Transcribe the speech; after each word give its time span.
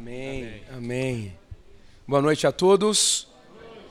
Amém. 0.00 0.62
Amém. 0.70 1.36
Boa 2.06 2.22
noite 2.22 2.46
a 2.46 2.52
todos. 2.52 3.26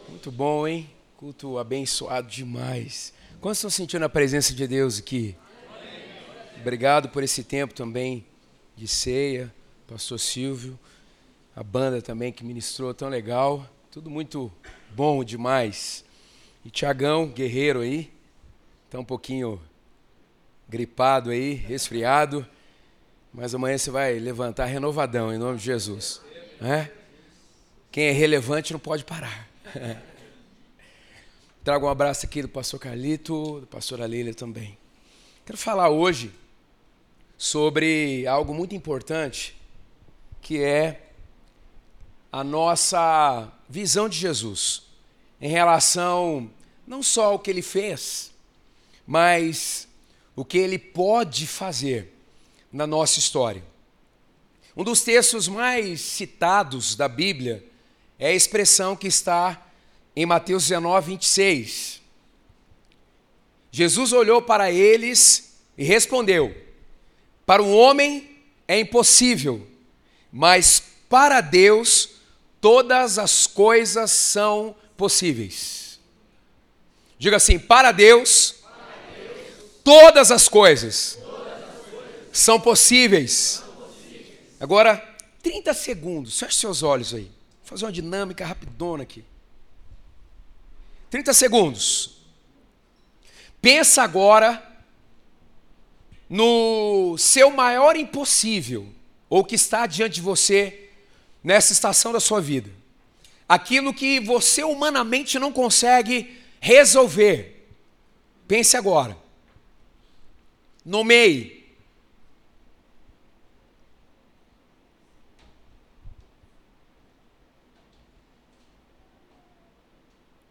Muito 0.08 0.32
bom, 0.32 0.66
hein? 0.66 0.90
Culto 1.18 1.58
abençoado 1.58 2.30
demais. 2.30 3.14
Quantos 3.42 3.58
estão 3.58 3.70
sentindo 3.70 4.06
a 4.06 4.10
presença 4.10 4.54
de 4.54 4.66
Deus 4.66 5.00
aqui? 5.00 5.36
Obrigado 6.62 7.10
por 7.10 7.24
esse 7.24 7.44
tempo 7.44 7.74
também 7.74 8.26
de 8.74 8.88
ceia, 8.88 9.54
Pastor 9.86 10.18
Silvio, 10.18 10.80
a 11.54 11.62
banda 11.62 12.02
também 12.02 12.32
que 12.32 12.42
ministrou 12.42 12.94
tão 12.94 13.10
legal. 13.10 13.70
Tudo 13.92 14.10
muito 14.10 14.50
bom 14.96 15.26
demais. 15.26 16.06
E 16.64 16.70
Tiagão, 16.70 17.28
guerreiro 17.28 17.82
aí, 17.82 18.10
está 18.86 18.98
um 18.98 19.06
pouquinho 19.06 19.62
gripado 20.70 21.32
aí, 21.32 21.52
resfriado. 21.54 22.48
Mas 23.34 23.54
amanhã 23.54 23.78
você 23.78 23.92
vai 23.92 24.20
levantar 24.20 24.66
renovadão, 24.66 25.34
em 25.34 25.38
nome 25.38 25.58
de 25.58 25.66
Jesus. 25.66 26.22
É? 26.62 26.90
Quem 27.92 28.06
é 28.06 28.12
relevante 28.12 28.74
não 28.74 28.80
pode 28.80 29.04
parar. 29.04 29.48
Trago 31.64 31.86
um 31.86 31.90
abraço 31.90 32.26
aqui 32.26 32.42
do 32.42 32.48
pastor 32.48 32.80
Carlito, 32.80 33.60
do 33.60 33.68
pastor 33.68 34.00
Lília 34.02 34.34
também. 34.34 34.78
Quero 35.46 35.58
falar 35.58 35.90
hoje 35.90 36.32
sobre 37.38 38.26
algo 38.26 38.54
muito 38.54 38.74
importante, 38.74 39.56
que 40.42 40.64
é 40.64 41.10
a 42.32 42.44
nossa 42.44 43.52
visão 43.70 44.08
de 44.10 44.18
Jesus 44.18 44.84
em 45.40 45.50
relação 45.50 46.50
não 46.86 47.04
só 47.04 47.26
ao 47.26 47.40
que 47.40 47.50
ele 47.50 47.62
fez, 47.62 48.32
mas 49.06 49.88
o 50.36 50.46
que 50.46 50.58
ele 50.58 50.80
pode 50.80 51.46
fazer 51.46 52.14
na 52.78 52.86
nossa 52.86 53.18
história. 53.18 53.64
Um 54.76 54.84
dos 54.84 55.02
textos 55.02 55.48
mais 55.48 56.00
citados 56.00 56.96
da 56.96 57.08
Bíblia 57.08 57.66
é 58.20 58.28
a 58.28 58.36
expressão 58.36 58.96
que 58.96 59.08
está 59.08 59.66
em 60.16 60.28
Mateus 60.28 60.68
19, 60.68 61.14
26. 61.14 62.02
Jesus 63.72 64.14
olhou 64.14 64.44
para 64.44 64.72
eles 64.72 65.58
e 65.76 65.84
respondeu: 65.84 66.56
Para 67.48 67.64
o 67.64 67.76
homem 67.76 68.44
é 68.68 68.80
impossível, 68.80 69.68
mas 70.32 70.80
para 71.10 71.42
Deus 71.42 72.12
todas 72.62 73.18
as 73.18 73.48
coisas 73.48 74.12
são 74.12 74.76
possíveis. 74.96 76.00
Diga 77.18 77.38
assim: 77.38 77.58
para 77.58 77.92
Deus, 77.92 78.58
para 78.62 79.16
Deus 79.16 79.64
todas 79.84 80.30
as 80.32 80.48
coisas 80.48 81.18
são 82.38 82.60
possíveis. 82.60 83.64
Agora, 84.60 84.98
30 85.42 85.74
segundos, 85.74 86.40
feche 86.40 86.58
seus 86.58 86.84
olhos 86.84 87.14
aí. 87.14 87.24
Vou 87.24 87.32
fazer 87.64 87.86
uma 87.86 87.92
dinâmica 87.92 88.46
rapidona 88.46 89.04
aqui. 89.04 89.24
30 91.10 91.34
segundos. 91.34 92.18
Pensa 93.60 94.04
agora 94.04 94.64
no 96.30 97.18
seu 97.18 97.50
maior 97.50 97.96
impossível, 97.96 98.88
ou 99.30 99.44
que 99.44 99.56
está 99.56 99.88
diante 99.88 100.16
de 100.16 100.22
você 100.22 100.90
nessa 101.44 101.74
estação 101.74 102.12
da 102.12 102.20
sua 102.20 102.40
vida. 102.40 102.70
Aquilo 103.50 103.94
que 103.94 104.20
você 104.20 104.64
humanamente 104.64 105.40
não 105.40 105.52
consegue 105.52 106.40
resolver. 106.60 107.68
Pense 108.48 108.78
agora. 108.78 109.18
Nomeie 110.86 111.57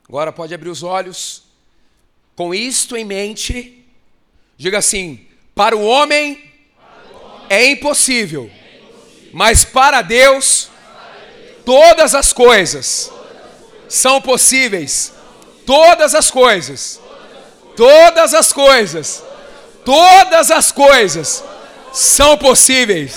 Agora 0.09 0.33
pode 0.33 0.55
abrir 0.55 0.69
os 0.69 0.83
olhos. 0.83 1.43
Com 2.35 2.55
isto 2.55 2.97
em 2.97 3.05
mente, 3.05 3.85
diga 4.57 4.79
assim: 4.79 5.27
para 5.55 5.77
o 5.77 5.85
homem, 5.85 6.53
é, 7.49 7.67
impossível, 7.71 8.51
mas 9.33 9.65
para 9.65 10.03
Deus, 10.03 10.69
todas 11.65 12.15
as 12.15 12.33
coisas 12.33 13.11
são 13.89 14.21
possíveis. 14.21 15.13
Todas 15.65 16.15
as 16.15 16.31
coisas, 16.31 17.01
todas 17.77 18.35
as 18.35 18.53
coisas, 18.53 19.25
todas 19.85 20.51
as 20.53 20.71
coisas 20.71 21.43
são 21.93 22.39
possíveis. 22.39 23.17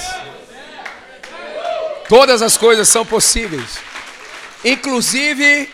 Todas 2.07 2.41
as 2.41 2.57
coisas 2.57 2.89
são 2.89 3.05
possíveis. 3.05 3.77
Inclusive 4.65 5.69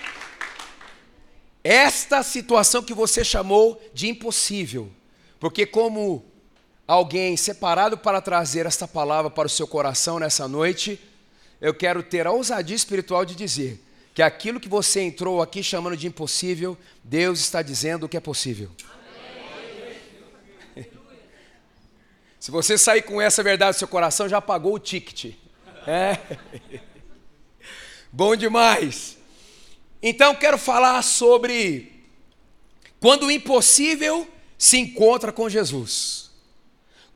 esta 1.68 2.22
situação 2.22 2.84
que 2.84 2.94
você 2.94 3.26
chamou 3.26 3.82
de 3.92 4.08
impossível. 4.08 4.92
Porque, 5.40 5.66
como 5.66 6.24
alguém 6.88 7.36
separado 7.36 7.98
para 7.98 8.22
trazer 8.22 8.68
esta 8.68 8.88
palavra 8.88 9.32
para 9.32 9.48
o 9.48 9.50
seu 9.50 9.68
coração 9.68 10.20
nessa 10.20 10.48
noite, 10.48 11.02
eu 11.60 11.74
quero 11.74 12.04
ter 12.04 12.28
a 12.28 12.32
ousadia 12.32 12.76
espiritual 12.76 13.26
de 13.26 13.34
dizer 13.34 13.84
que 14.14 14.22
aquilo 14.22 14.60
que 14.60 14.70
você 14.70 15.02
entrou 15.02 15.42
aqui 15.42 15.64
chamando 15.64 15.98
de 15.98 16.06
impossível, 16.06 16.78
Deus 17.04 17.40
está 17.40 17.64
dizendo 17.64 18.08
que 18.08 18.16
é 18.16 18.20
possível. 18.20 18.70
Se 22.40 22.52
você 22.52 22.78
sair 22.78 23.02
com 23.02 23.20
essa 23.20 23.42
verdade 23.42 23.74
no 23.76 23.80
seu 23.80 23.88
coração, 23.88 24.30
já 24.30 24.40
pagou 24.40 24.76
o 24.76 24.80
ticket. 24.80 25.34
É. 25.88 26.20
Bom 28.14 28.36
demais. 28.36 29.15
Então 30.02 30.36
quero 30.36 30.58
falar 30.58 31.02
sobre 31.02 31.92
quando 33.00 33.28
o 33.28 33.32
impossível 33.32 34.28
se 34.58 34.78
encontra 34.78 35.32
com 35.32 35.50
Jesus. 35.50 36.32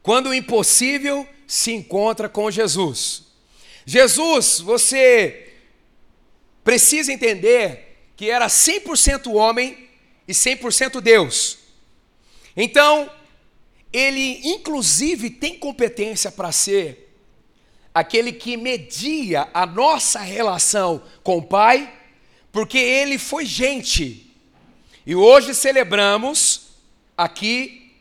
Quando 0.02 0.28
o 0.28 0.34
impossível 0.34 1.28
se 1.48 1.72
encontra 1.72 2.30
com 2.30 2.50
Jesus. 2.50 3.24
Jesus, 3.86 4.60
você 4.60 5.54
precisa 6.64 7.12
entender 7.12 8.12
que 8.16 8.30
era 8.30 8.48
100% 8.48 9.34
homem 9.34 9.90
e 10.28 10.34
100% 10.34 11.02
Deus. 11.02 11.58
Então, 12.56 13.10
ele 13.92 14.42
inclusive 14.48 15.30
tem 15.30 15.58
competência 15.58 16.32
para 16.32 16.52
ser 16.52 17.16
aquele 17.94 18.32
que 18.32 18.56
media 18.56 19.50
a 19.54 19.66
nossa 19.66 20.20
relação 20.20 21.02
com 21.24 21.38
o 21.38 21.44
Pai 21.44 21.99
porque 22.52 22.78
ele 22.78 23.18
foi 23.18 23.46
gente. 23.46 24.34
E 25.06 25.16
hoje 25.16 25.54
celebramos 25.54 26.70
aqui, 27.18 27.92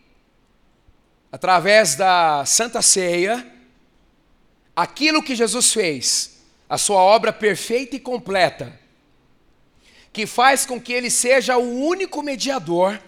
através 1.31 1.95
da 1.95 2.45
Santa 2.45 2.83
Ceia, 2.83 3.47
aquilo 4.75 5.23
que 5.23 5.35
Jesus 5.35 5.73
fez, 5.73 6.39
a 6.69 6.79
sua 6.79 7.01
obra 7.01 7.33
perfeita 7.33 7.97
e 7.97 8.01
completa, 8.01 8.79
que 10.13 10.27
faz 10.27 10.65
com 10.67 10.81
que 10.81 10.93
ele 10.93 11.11
seja 11.11 11.57
o 11.57 11.85
único 11.85 12.23
mediador 12.23 13.01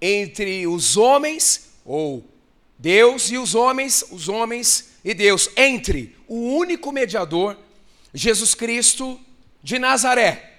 entre 0.00 0.66
os 0.66 0.96
homens, 0.96 1.70
ou 1.84 2.24
Deus 2.78 3.30
e 3.30 3.38
os 3.38 3.54
homens, 3.54 4.04
os 4.10 4.28
homens 4.28 4.90
e 5.04 5.12
Deus, 5.12 5.50
entre 5.56 6.16
o 6.28 6.56
único 6.56 6.92
mediador, 6.92 7.56
Jesus 8.14 8.54
Cristo 8.54 9.20
de 9.62 9.78
Nazaré 9.78 10.57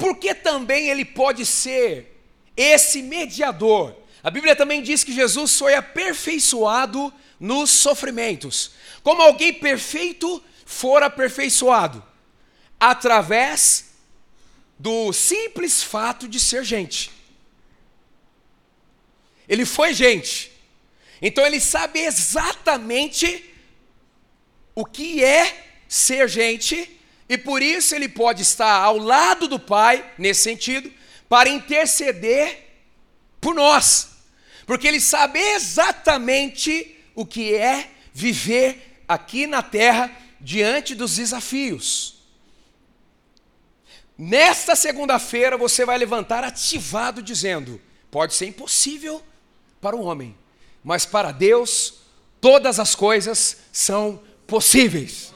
porque 0.00 0.34
também 0.34 0.88
ele 0.88 1.04
pode 1.04 1.44
ser 1.44 2.24
esse 2.56 3.02
mediador. 3.02 3.94
A 4.22 4.30
Bíblia 4.30 4.56
também 4.56 4.82
diz 4.82 5.04
que 5.04 5.12
Jesus 5.12 5.56
foi 5.58 5.74
aperfeiçoado 5.74 7.12
nos 7.38 7.70
sofrimentos. 7.70 8.72
Como 9.02 9.20
alguém 9.20 9.52
perfeito 9.52 10.42
for 10.64 11.02
aperfeiçoado? 11.02 12.02
Através 12.78 13.90
do 14.78 15.12
simples 15.12 15.82
fato 15.82 16.26
de 16.26 16.40
ser 16.40 16.64
gente. 16.64 17.10
Ele 19.46 19.66
foi 19.66 19.92
gente. 19.92 20.50
Então 21.20 21.44
ele 21.44 21.60
sabe 21.60 22.00
exatamente 22.00 23.52
o 24.74 24.86
que 24.86 25.22
é 25.22 25.74
ser 25.86 26.26
gente 26.26 26.99
e 27.30 27.38
por 27.38 27.62
isso 27.62 27.94
ele 27.94 28.08
pode 28.08 28.42
estar 28.42 28.82
ao 28.82 28.98
lado 28.98 29.46
do 29.46 29.56
Pai, 29.56 30.04
nesse 30.18 30.42
sentido, 30.42 30.92
para 31.28 31.48
interceder 31.48 32.66
por 33.40 33.54
nós. 33.54 34.08
Porque 34.66 34.88
ele 34.88 35.00
sabe 35.00 35.38
exatamente 35.38 36.98
o 37.14 37.24
que 37.24 37.54
é 37.54 37.92
viver 38.12 39.04
aqui 39.06 39.46
na 39.46 39.62
terra 39.62 40.10
diante 40.40 40.92
dos 40.92 41.14
desafios. 41.14 42.16
Nesta 44.18 44.74
segunda-feira 44.74 45.56
você 45.56 45.86
vai 45.86 45.96
levantar 45.98 46.42
ativado 46.42 47.22
dizendo: 47.22 47.80
pode 48.10 48.34
ser 48.34 48.46
impossível 48.46 49.22
para 49.80 49.94
o 49.94 50.02
homem, 50.02 50.36
mas 50.82 51.06
para 51.06 51.30
Deus 51.30 51.94
todas 52.40 52.80
as 52.80 52.96
coisas 52.96 53.58
são 53.70 54.20
possíveis. 54.48 55.29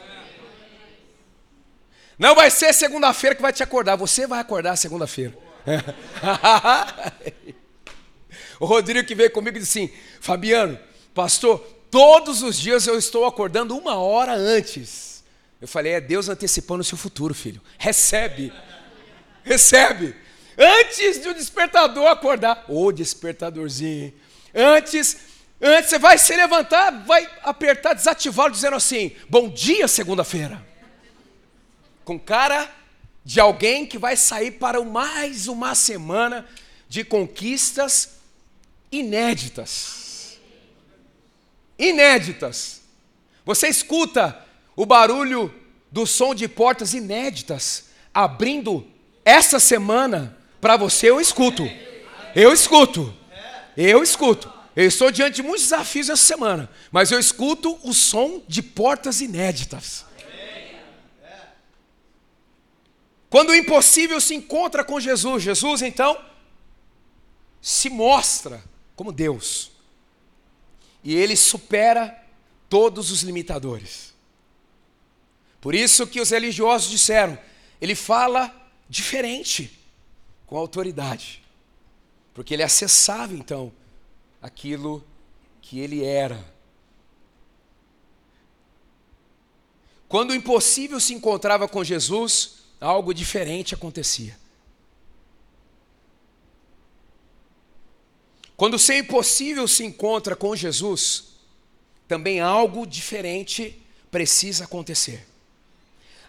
Não 2.19 2.35
vai 2.35 2.51
ser 2.51 2.73
segunda-feira 2.73 3.35
que 3.35 3.43
vai 3.43 3.53
te 3.53 3.63
acordar, 3.63 3.97
você 3.97 4.27
vai 4.27 4.41
acordar 4.41 4.77
segunda-feira. 4.77 5.37
o 8.61 8.67
Rodrigo 8.67 9.07
que 9.07 9.15
veio 9.15 9.31
comigo 9.31 9.59
disse 9.59 9.79
assim: 9.79 9.93
Fabiano, 10.21 10.79
pastor, 11.13 11.59
todos 11.91 12.43
os 12.43 12.59
dias 12.59 12.87
eu 12.87 12.99
estou 12.99 13.25
acordando 13.25 13.77
uma 13.77 13.97
hora 13.97 14.35
antes. 14.35 15.25
Eu 15.61 15.67
falei: 15.67 15.95
é 15.95 16.01
Deus 16.01 16.29
antecipando 16.29 16.83
o 16.83 16.85
seu 16.85 16.99
futuro, 16.99 17.35
filho. 17.35 17.61
Recebe, 17.79 18.53
recebe. 19.43 20.15
Antes 20.57 21.21
de 21.21 21.29
o 21.29 21.35
despertador 21.35 22.07
acordar, 22.07 22.65
ô 22.69 22.93
despertadorzinho, 22.93 24.15
antes, 24.55 25.17
antes 25.61 25.91
você 25.91 25.99
vai 25.99 26.17
se 26.17 26.37
levantar, 26.37 26.93
vai 27.05 27.29
apertar, 27.43 27.95
desativá-lo, 27.95 28.53
dizendo 28.53 28.77
assim: 28.77 29.17
Bom 29.29 29.49
dia, 29.49 29.89
segunda-feira. 29.89 30.74
Com 32.05 32.19
cara 32.19 32.71
de 33.25 33.41
alguém 33.41 33.87
que 33.87 33.99
vai 33.99 34.17
sair 34.17 34.53
para 34.53 34.83
mais 34.83 35.49
uma 35.49 35.75
semana 35.75 36.47
de 36.89 37.03
conquistas 37.05 38.17
inéditas. 38.93 40.39
Inéditas. 41.79 42.83
Você 43.45 43.69
escuta 43.69 44.39
o 44.77 44.85
barulho 44.85 45.53
do 45.91 46.07
som 46.07 46.35
de 46.35 46.47
portas 46.49 46.95
inéditas 46.95 47.87
abrindo 48.13 48.87
essa 49.25 49.59
semana 49.59 50.37
para 50.61 50.77
você, 50.77 51.11
eu 51.11 51.21
escuto. 51.21 51.69
Eu 52.35 52.53
escuto. 52.53 53.15
Eu 53.77 54.03
escuto. 54.03 54.53
Eu 54.77 54.87
estou 54.87 55.11
diante 55.11 55.37
de 55.37 55.43
muitos 55.43 55.65
desafios 55.65 56.09
essa 56.09 56.25
semana, 56.25 56.69
mas 56.91 57.11
eu 57.11 57.19
escuto 57.19 57.79
o 57.83 57.93
som 57.93 58.43
de 58.49 58.63
portas 58.63 59.21
inéditas. 59.21 60.05
Quando 63.35 63.51
o 63.51 63.55
impossível 63.57 64.21
se 64.21 64.33
encontra 64.33 64.85
com 64.85 65.01
Jesus, 65.01 65.43
Jesus 65.43 65.83
então 65.83 66.25
se 67.61 67.91
mostra 67.91 68.63
como 68.95 69.11
Deus. 69.11 69.73
E 71.03 71.17
ele 71.17 71.35
supera 71.35 72.17
todos 72.69 73.11
os 73.11 73.23
limitadores. 73.23 74.15
Por 75.61 75.75
isso 75.75 76.07
que 76.07 76.21
os 76.21 76.31
religiosos 76.31 76.89
disseram, 76.89 77.37
ele 77.81 77.97
fala 77.97 78.55
diferente, 78.89 79.81
com 80.47 80.57
autoridade. 80.57 81.43
Porque 82.35 82.55
ele 82.55 82.63
acessava 82.63 83.35
então 83.35 83.73
aquilo 84.41 85.05
que 85.61 85.81
ele 85.81 86.05
era. 86.05 86.39
Quando 90.07 90.31
o 90.31 90.35
impossível 90.37 91.01
se 91.01 91.13
encontrava 91.13 91.67
com 91.67 91.83
Jesus, 91.83 92.63
algo 92.81 93.15
diferente 93.15 93.75
acontecia. 93.75 94.39
Quando 98.57 98.75
o 98.75 98.79
ser 98.79 98.99
impossível 98.99 99.67
se 99.67 99.85
encontra 99.85 100.37
com 100.37 100.55
Jesus, 100.55 101.35
também 102.07 102.41
algo 102.41 102.87
diferente 102.87 103.81
precisa 104.11 104.65
acontecer. 104.65 105.27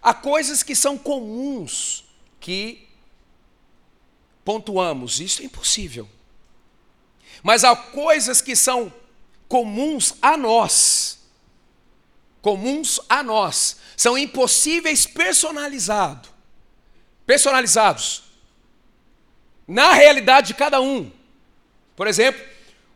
Há 0.02 0.14
coisas 0.14 0.64
que 0.64 0.76
são 0.76 0.98
comuns 0.98 2.04
que 2.40 2.88
pontuamos, 4.44 5.20
isso 5.20 5.42
é 5.42 5.46
impossível. 5.46 6.10
Mas 7.44 7.64
há 7.64 7.76
coisas 7.76 8.42
que 8.42 8.56
são 8.56 8.92
comuns 9.48 10.16
a 10.22 10.36
nós, 10.36 11.20
comuns 12.42 13.00
a 13.08 13.22
nós, 13.22 13.78
são 13.96 14.18
impossíveis 14.18 15.06
personalizado 15.06 16.35
personalizados 17.26 18.24
na 19.68 19.94
realidade 19.94 20.48
de 20.48 20.54
cada 20.54 20.80
um. 20.80 21.12
Por 21.96 22.08
exemplo, 22.08 22.44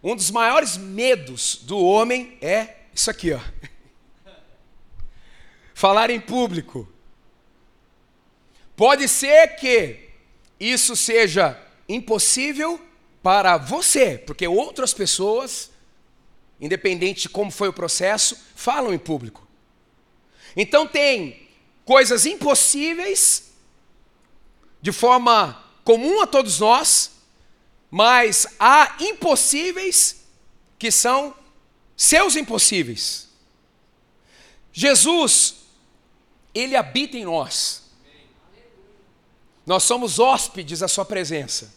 um 0.04 0.16
dos 0.16 0.30
maiores 0.32 0.78
medos 0.78 1.56
do 1.64 1.78
homem 1.80 2.38
é 2.42 2.76
isso 2.94 3.10
aqui, 3.10 3.34
ó. 3.34 3.40
Falar 5.74 6.10
em 6.10 6.20
público. 6.20 6.88
Pode 8.76 9.08
ser 9.08 9.56
que 9.56 10.10
isso 10.60 10.96
seja 10.96 11.58
impossível 11.88 12.80
para 13.24 13.58
você, 13.58 14.18
porque 14.18 14.48
outras 14.48 14.94
pessoas, 14.94 15.72
independente 16.62 17.24
de 17.24 17.30
como 17.30 17.52
foi 17.52 17.70
o 17.70 17.74
processo, 17.74 18.38
falam 18.56 18.94
em 18.94 19.00
público. 19.00 19.48
Então 20.56 20.88
tem 20.88 21.48
coisas 21.84 22.26
impossíveis 22.26 23.49
de 24.82 24.92
forma 24.92 25.64
comum 25.84 26.22
a 26.22 26.28
todos 26.28 26.60
nós, 26.60 27.12
mas 27.90 28.48
há 28.60 28.96
impossíveis 29.00 30.24
que 30.78 30.92
são 30.92 31.36
seus 31.98 32.36
impossíveis. 32.36 33.28
Jesus, 34.72 35.56
ele 36.54 36.76
habita 36.76 37.18
em 37.18 37.26
nós. 37.26 37.84
Nós 39.66 39.84
somos 39.84 40.20
hóspedes 40.20 40.80
da 40.80 40.88
sua 40.88 41.06
presença. 41.06 41.74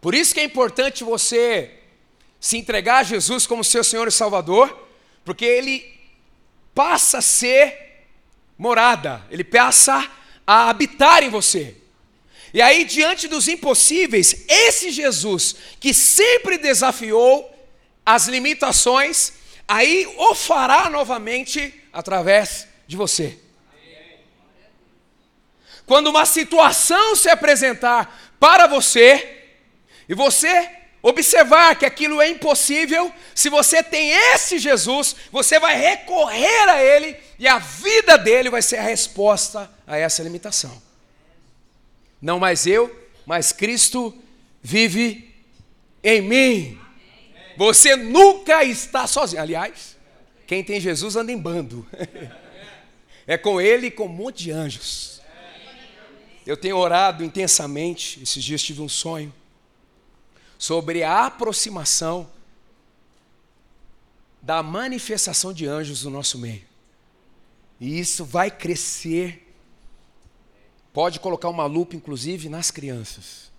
Por 0.00 0.14
isso 0.14 0.34
que 0.34 0.40
é 0.40 0.44
importante 0.44 1.02
você 1.02 1.80
se 2.38 2.56
entregar 2.56 2.98
a 2.98 3.02
Jesus 3.02 3.46
como 3.46 3.64
seu 3.64 3.82
Senhor 3.82 4.06
e 4.06 4.12
Salvador, 4.12 4.88
porque 5.24 5.44
ele 5.44 5.98
passa 6.74 7.18
a 7.18 7.22
ser 7.22 8.06
morada, 8.58 9.24
ele 9.30 9.42
passa 9.42 10.08
a 10.46 10.68
habitar 10.68 11.22
em 11.22 11.30
você. 11.30 11.76
E 12.52 12.62
aí, 12.62 12.84
diante 12.84 13.28
dos 13.28 13.48
impossíveis, 13.48 14.44
esse 14.48 14.90
Jesus 14.90 15.56
que 15.78 15.92
sempre 15.92 16.58
desafiou 16.58 17.52
as 18.04 18.26
limitações, 18.26 19.32
aí 19.66 20.06
o 20.16 20.34
fará 20.34 20.88
novamente 20.88 21.74
através 21.92 22.68
de 22.86 22.96
você. 22.96 23.38
Quando 25.84 26.08
uma 26.08 26.26
situação 26.26 27.14
se 27.14 27.28
apresentar 27.28 28.34
para 28.40 28.66
você, 28.66 29.36
e 30.08 30.14
você 30.14 30.68
observar 31.02 31.76
que 31.76 31.86
aquilo 31.86 32.20
é 32.20 32.28
impossível, 32.28 33.12
se 33.34 33.48
você 33.48 33.82
tem 33.82 34.10
esse 34.10 34.58
Jesus, 34.58 35.14
você 35.30 35.58
vai 35.60 35.76
recorrer 35.76 36.68
a 36.68 36.82
Ele 36.82 37.16
e 37.38 37.46
a 37.46 37.58
vida 37.58 38.18
dele 38.18 38.50
vai 38.50 38.62
ser 38.62 38.78
a 38.78 38.82
resposta 38.82 39.70
a 39.86 39.96
essa 39.96 40.22
limitação. 40.22 40.85
Não 42.20 42.38
mais 42.38 42.66
eu, 42.66 42.94
mas 43.24 43.52
Cristo 43.52 44.16
vive 44.62 45.34
em 46.02 46.20
mim. 46.20 46.80
Você 47.56 47.96
nunca 47.96 48.64
está 48.64 49.06
sozinho. 49.06 49.42
Aliás, 49.42 49.96
quem 50.46 50.62
tem 50.62 50.80
Jesus 50.80 51.16
anda 51.16 51.32
em 51.32 51.38
bando. 51.38 51.86
É 53.28 53.36
com 53.36 53.60
ele 53.60 53.88
e 53.88 53.90
com 53.90 54.04
um 54.04 54.08
monte 54.08 54.44
de 54.44 54.52
anjos. 54.52 55.20
Eu 56.46 56.56
tenho 56.56 56.76
orado 56.76 57.24
intensamente, 57.24 58.22
esses 58.22 58.44
dias 58.44 58.62
tive 58.62 58.80
um 58.80 58.88
sonho, 58.88 59.34
sobre 60.56 61.02
a 61.02 61.26
aproximação 61.26 62.30
da 64.40 64.62
manifestação 64.62 65.52
de 65.52 65.66
anjos 65.66 66.04
no 66.04 66.10
nosso 66.10 66.38
meio. 66.38 66.62
E 67.80 67.98
isso 67.98 68.24
vai 68.24 68.48
crescer 68.48 69.45
Pode 70.96 71.20
colocar 71.20 71.50
uma 71.50 71.66
lupa, 71.66 71.94
inclusive, 71.94 72.48
nas 72.48 72.70
crianças. 72.70 73.52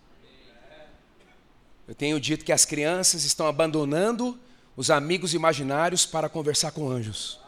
Eu 1.87 1.93
tenho 1.93 2.19
dito 2.19 2.43
que 2.43 2.51
as 2.51 2.65
crianças 2.65 3.25
estão 3.25 3.45
abandonando 3.45 4.39
os 4.75 4.89
amigos 4.89 5.35
imaginários 5.35 6.03
para 6.03 6.29
conversar 6.29 6.71
com 6.71 6.89
anjos. 6.89 7.39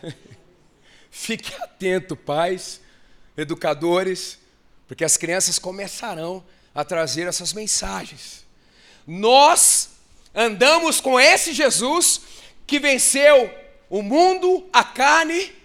Fique 1.10 1.52
atento, 1.60 2.14
pais, 2.14 2.80
educadores, 3.36 4.38
porque 4.86 5.04
as 5.04 5.16
crianças 5.16 5.58
começarão 5.58 6.44
a 6.72 6.84
trazer 6.84 7.26
essas 7.26 7.52
mensagens. 7.52 8.46
Nós 9.04 9.88
andamos 10.32 11.00
com 11.00 11.18
esse 11.18 11.52
Jesus 11.52 12.20
que 12.64 12.78
venceu 12.78 13.52
o 13.90 14.02
mundo, 14.02 14.68
a 14.72 14.84
carne, 14.84 15.57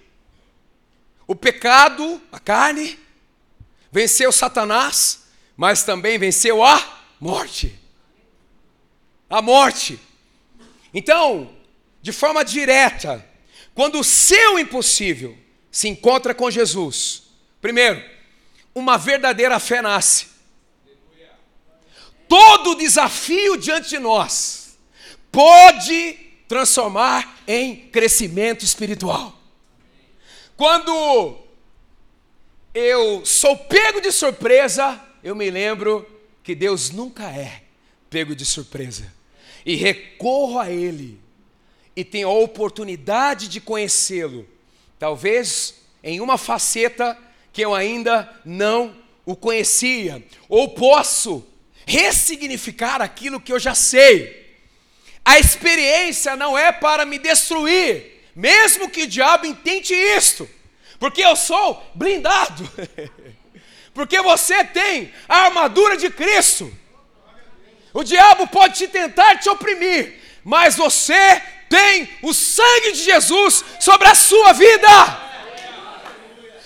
o 1.28 1.36
pecado, 1.36 2.22
a 2.32 2.40
carne, 2.40 3.00
venceu 3.92 4.32
Satanás, 4.32 5.24
mas 5.56 5.84
também 5.84 6.18
venceu 6.18 6.64
a 6.64 7.02
morte. 7.20 7.78
A 9.30 9.42
morte. 9.42 10.00
Então, 10.94 11.56
de 12.02 12.12
forma 12.12 12.44
direta, 12.44 13.26
quando 13.74 14.00
o 14.00 14.04
seu 14.04 14.60
impossível 14.60 15.38
se 15.72 15.88
encontra 15.88 16.36
com 16.36 16.52
Jesus, 16.52 17.24
primeiro, 17.62 18.04
uma 18.76 18.98
verdadeira 18.98 19.60
fé 19.60 19.82
nasce. 19.82 20.28
Todo 22.28 22.76
desafio 22.76 23.58
diante 23.58 23.90
de 23.90 24.00
nós 24.00 24.78
pode 25.32 26.14
transformar 26.48 27.42
em 27.48 27.88
crescimento 27.90 28.64
espiritual. 28.64 29.43
Quando 30.56 31.38
eu 32.74 33.26
sou 33.26 33.58
pego 33.58 34.00
de 34.00 34.12
surpresa, 34.12 35.02
eu 35.24 35.36
me 35.36 35.50
lembro 35.50 36.08
que 36.44 36.54
Deus 36.54 36.92
nunca 36.92 37.24
é 37.24 37.64
pego 38.10 38.36
de 38.36 38.46
surpresa. 38.46 39.12
E 39.66 39.76
recorro 39.76 40.60
a 40.60 40.70
Ele 40.70 41.20
e 41.96 42.04
tenho 42.04 42.28
a 42.28 42.34
oportunidade 42.34 43.48
de 43.48 43.62
conhecê-lo, 43.62 44.48
talvez 45.00 45.76
em 46.04 46.20
uma 46.20 46.38
faceta 46.38 47.18
que 47.52 47.62
eu 47.62 47.74
ainda 47.74 48.32
não 48.44 48.96
o 49.26 49.36
conhecia, 49.36 50.24
ou 50.50 50.70
posso 50.70 51.46
ressignificar 51.86 53.02
aquilo 53.02 53.40
que 53.40 53.54
eu 53.54 53.60
já 53.60 53.74
sei. 53.74 54.58
A 55.24 55.40
experiência 55.40 56.36
não 56.36 56.58
é 56.58 56.72
para 56.72 57.06
me 57.06 57.18
destruir, 57.18 58.13
mesmo 58.36 58.90
que 58.90 59.04
o 59.04 59.08
diabo 59.08 59.46
intente 59.46 59.94
isto, 59.94 60.50
porque 61.00 61.22
eu 61.22 61.36
sou 61.36 61.84
blindado, 61.94 62.70
porque 63.94 64.22
você 64.22 64.64
tem 64.64 65.14
a 65.28 65.46
armadura 65.46 65.98
de 65.98 66.10
Cristo. 66.10 66.72
O 67.94 68.04
diabo 68.04 68.48
pode 68.48 68.76
te 68.76 68.88
tentar 68.88 69.38
te 69.38 69.50
oprimir, 69.50 70.20
mas 70.44 70.76
você 70.76 71.42
tem 71.70 72.10
o 72.22 72.34
sangue 72.34 72.94
de 72.94 73.04
Jesus 73.04 73.64
sobre 73.80 74.08
a 74.08 74.16
sua 74.16 74.54
vida. 74.54 75.22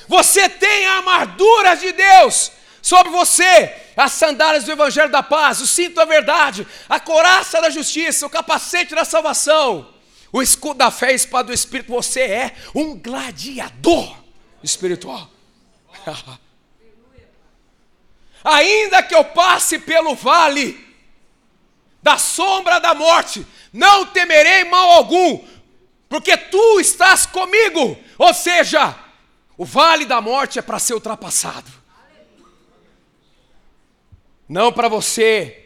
Você 0.07 0.47
tem 0.47 0.85
a 0.85 0.97
armadura 0.97 1.75
de 1.75 1.91
Deus 1.91 2.51
sobre 2.81 3.11
você, 3.11 3.75
as 3.97 4.13
sandálias 4.13 4.63
do 4.63 4.71
Evangelho 4.71 5.11
da 5.11 5.21
Paz, 5.21 5.59
o 5.59 5.67
cinto 5.67 5.95
da 5.95 6.05
verdade, 6.05 6.65
a 6.87 6.99
coraça 6.99 7.61
da 7.61 7.69
justiça, 7.69 8.25
o 8.25 8.29
capacete 8.29 8.95
da 8.95 9.03
salvação, 9.03 9.93
o 10.31 10.41
escudo 10.41 10.79
da 10.79 10.91
fé 10.91 11.07
a 11.07 11.13
espada 11.13 11.47
do 11.47 11.53
Espírito. 11.53 11.91
Você 11.91 12.21
é 12.21 12.55
um 12.75 12.97
gladiador 12.97 14.17
espiritual. 14.63 15.29
Ainda 18.43 19.03
que 19.03 19.13
eu 19.13 19.25
passe 19.25 19.79
pelo 19.79 20.15
vale 20.15 20.85
da 22.01 22.17
sombra 22.17 22.79
da 22.79 22.93
morte, 22.93 23.45
não 23.73 24.05
temerei 24.05 24.63
mal 24.63 24.91
algum, 24.91 25.45
porque 26.07 26.37
tu 26.37 26.79
estás 26.79 27.25
comigo. 27.25 27.97
Ou 28.17 28.33
seja, 28.33 28.97
o 29.57 29.65
vale 29.65 30.05
da 30.05 30.21
morte 30.21 30.59
é 30.59 30.61
para 30.61 30.79
ser 30.79 30.93
ultrapassado. 30.93 31.69
Não 34.47 34.71
para 34.71 34.87
você 34.87 35.65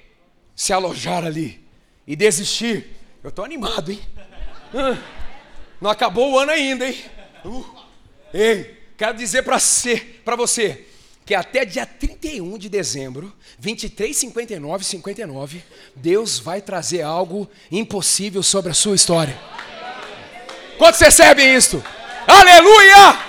se 0.56 0.74
alojar 0.74 1.24
ali 1.24 1.63
e 2.08 2.15
desistir. 2.15 2.98
Eu 3.24 3.30
estou 3.30 3.46
animado, 3.46 3.91
hein? 3.91 4.01
Não 5.80 5.90
acabou 5.90 6.32
o 6.32 6.40
ano 6.40 6.51
ainda, 6.51 6.88
hein? 6.88 7.04
Uh, 7.44 7.66
ei, 8.34 8.78
quero 8.98 9.18
dizer 9.18 9.44
para 9.44 9.58
você, 9.58 10.22
você 10.38 10.88
que 11.25 11.36
até 11.36 11.66
dia 11.66 11.86
31 11.86 12.58
de 12.58 12.70
dezembro, 12.70 13.34
23, 13.60 14.16
59, 14.16 14.84
59, 14.84 15.63
Deus 15.96 16.40
vai 16.40 16.62
trazer 16.62 17.01
algo 17.01 17.50
impossível 17.72 18.44
sobre 18.44 18.72
a 18.72 18.74
sua 18.74 18.96
história. 18.96 19.40
Quantos 20.78 21.00
recebem 21.00 21.56
isto? 21.56 21.84
Aleluia! 22.28 23.20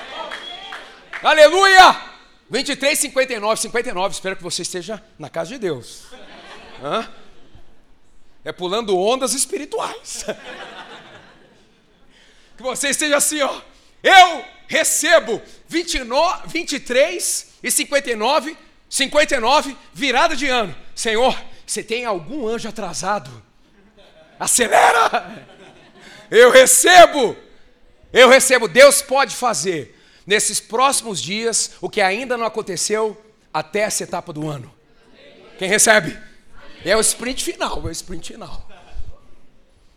Aleluia! 1.22 2.02
23, 2.50 2.98
59, 2.98 3.60
59. 3.60 4.14
Espero 4.14 4.36
que 4.36 4.42
você 4.42 4.62
esteja 4.62 5.02
na 5.18 5.30
casa 5.30 5.50
de 5.50 5.58
Deus. 5.58 6.02
Hã? 6.82 7.08
É 8.44 8.52
pulando 8.52 8.98
ondas 8.98 9.32
espirituais. 9.32 10.24
que 12.56 12.62
você 12.62 12.88
esteja 12.88 13.16
assim, 13.16 13.40
ó. 13.40 13.60
Eu 14.02 14.44
recebo 14.66 15.40
29, 15.68 16.48
23 16.48 17.46
e 17.62 17.70
59, 17.70 18.56
59, 18.88 19.76
virada 19.92 20.34
de 20.34 20.48
ano. 20.48 20.74
Senhor, 20.94 21.36
você 21.66 21.82
tem 21.82 22.04
algum 22.04 22.46
anjo 22.46 22.68
atrasado? 22.68 23.30
Acelera! 24.38 25.46
Eu 26.30 26.50
recebo! 26.50 27.36
Eu 28.12 28.28
recebo. 28.28 28.68
Deus 28.68 29.00
pode 29.00 29.34
fazer 29.34 29.98
nesses 30.26 30.60
próximos 30.60 31.20
dias 31.20 31.72
o 31.80 31.88
que 31.88 32.00
ainda 32.00 32.36
não 32.36 32.44
aconteceu 32.44 33.20
até 33.52 33.80
essa 33.80 34.02
etapa 34.02 34.32
do 34.32 34.48
ano. 34.48 34.72
Quem 35.58 35.68
recebe? 35.68 36.18
É 36.84 36.96
o 36.96 37.00
sprint 37.00 37.44
final, 37.44 37.80
é 37.84 37.88
o 37.88 37.90
sprint 37.90 38.32
final. 38.32 38.68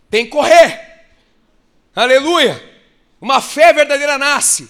Tem 0.10 0.26
que 0.26 0.32
correr. 0.32 0.95
Aleluia. 1.96 2.62
Uma 3.22 3.42
fé 3.42 3.72
verdadeira 3.72 4.18
nasce. 4.18 4.70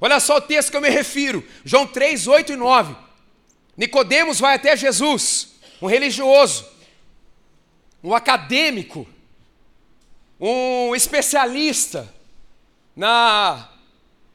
Olha 0.00 0.18
só 0.18 0.36
o 0.36 0.40
texto 0.40 0.70
que 0.70 0.76
eu 0.76 0.80
me 0.80 0.90
refiro. 0.90 1.46
João 1.64 1.86
3, 1.86 2.26
8 2.26 2.52
e 2.52 2.56
9. 2.56 2.96
Nicodemos 3.76 4.40
vai 4.40 4.56
até 4.56 4.76
Jesus, 4.76 5.54
um 5.80 5.86
religioso, 5.86 6.66
um 8.02 8.14
acadêmico, 8.14 9.08
um 10.38 10.94
especialista 10.94 12.12
na 12.94 13.68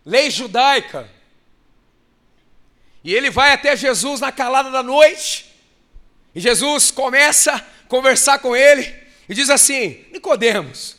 lei 0.06 0.30
judaica. 0.30 1.10
E 3.04 3.14
ele 3.14 3.30
vai 3.30 3.54
até 3.54 3.76
Jesus 3.78 4.20
na 4.20 4.32
calada 4.32 4.70
da 4.70 4.84
noite, 4.84 5.46
e 6.36 6.40
Jesus 6.40 6.92
começa 6.92 7.56
a 7.56 7.62
conversar 7.88 8.40
com 8.40 8.56
ele 8.56 8.94
e 9.28 9.34
diz 9.34 9.50
assim: 9.50 10.06
Nicodemos, 10.12 10.99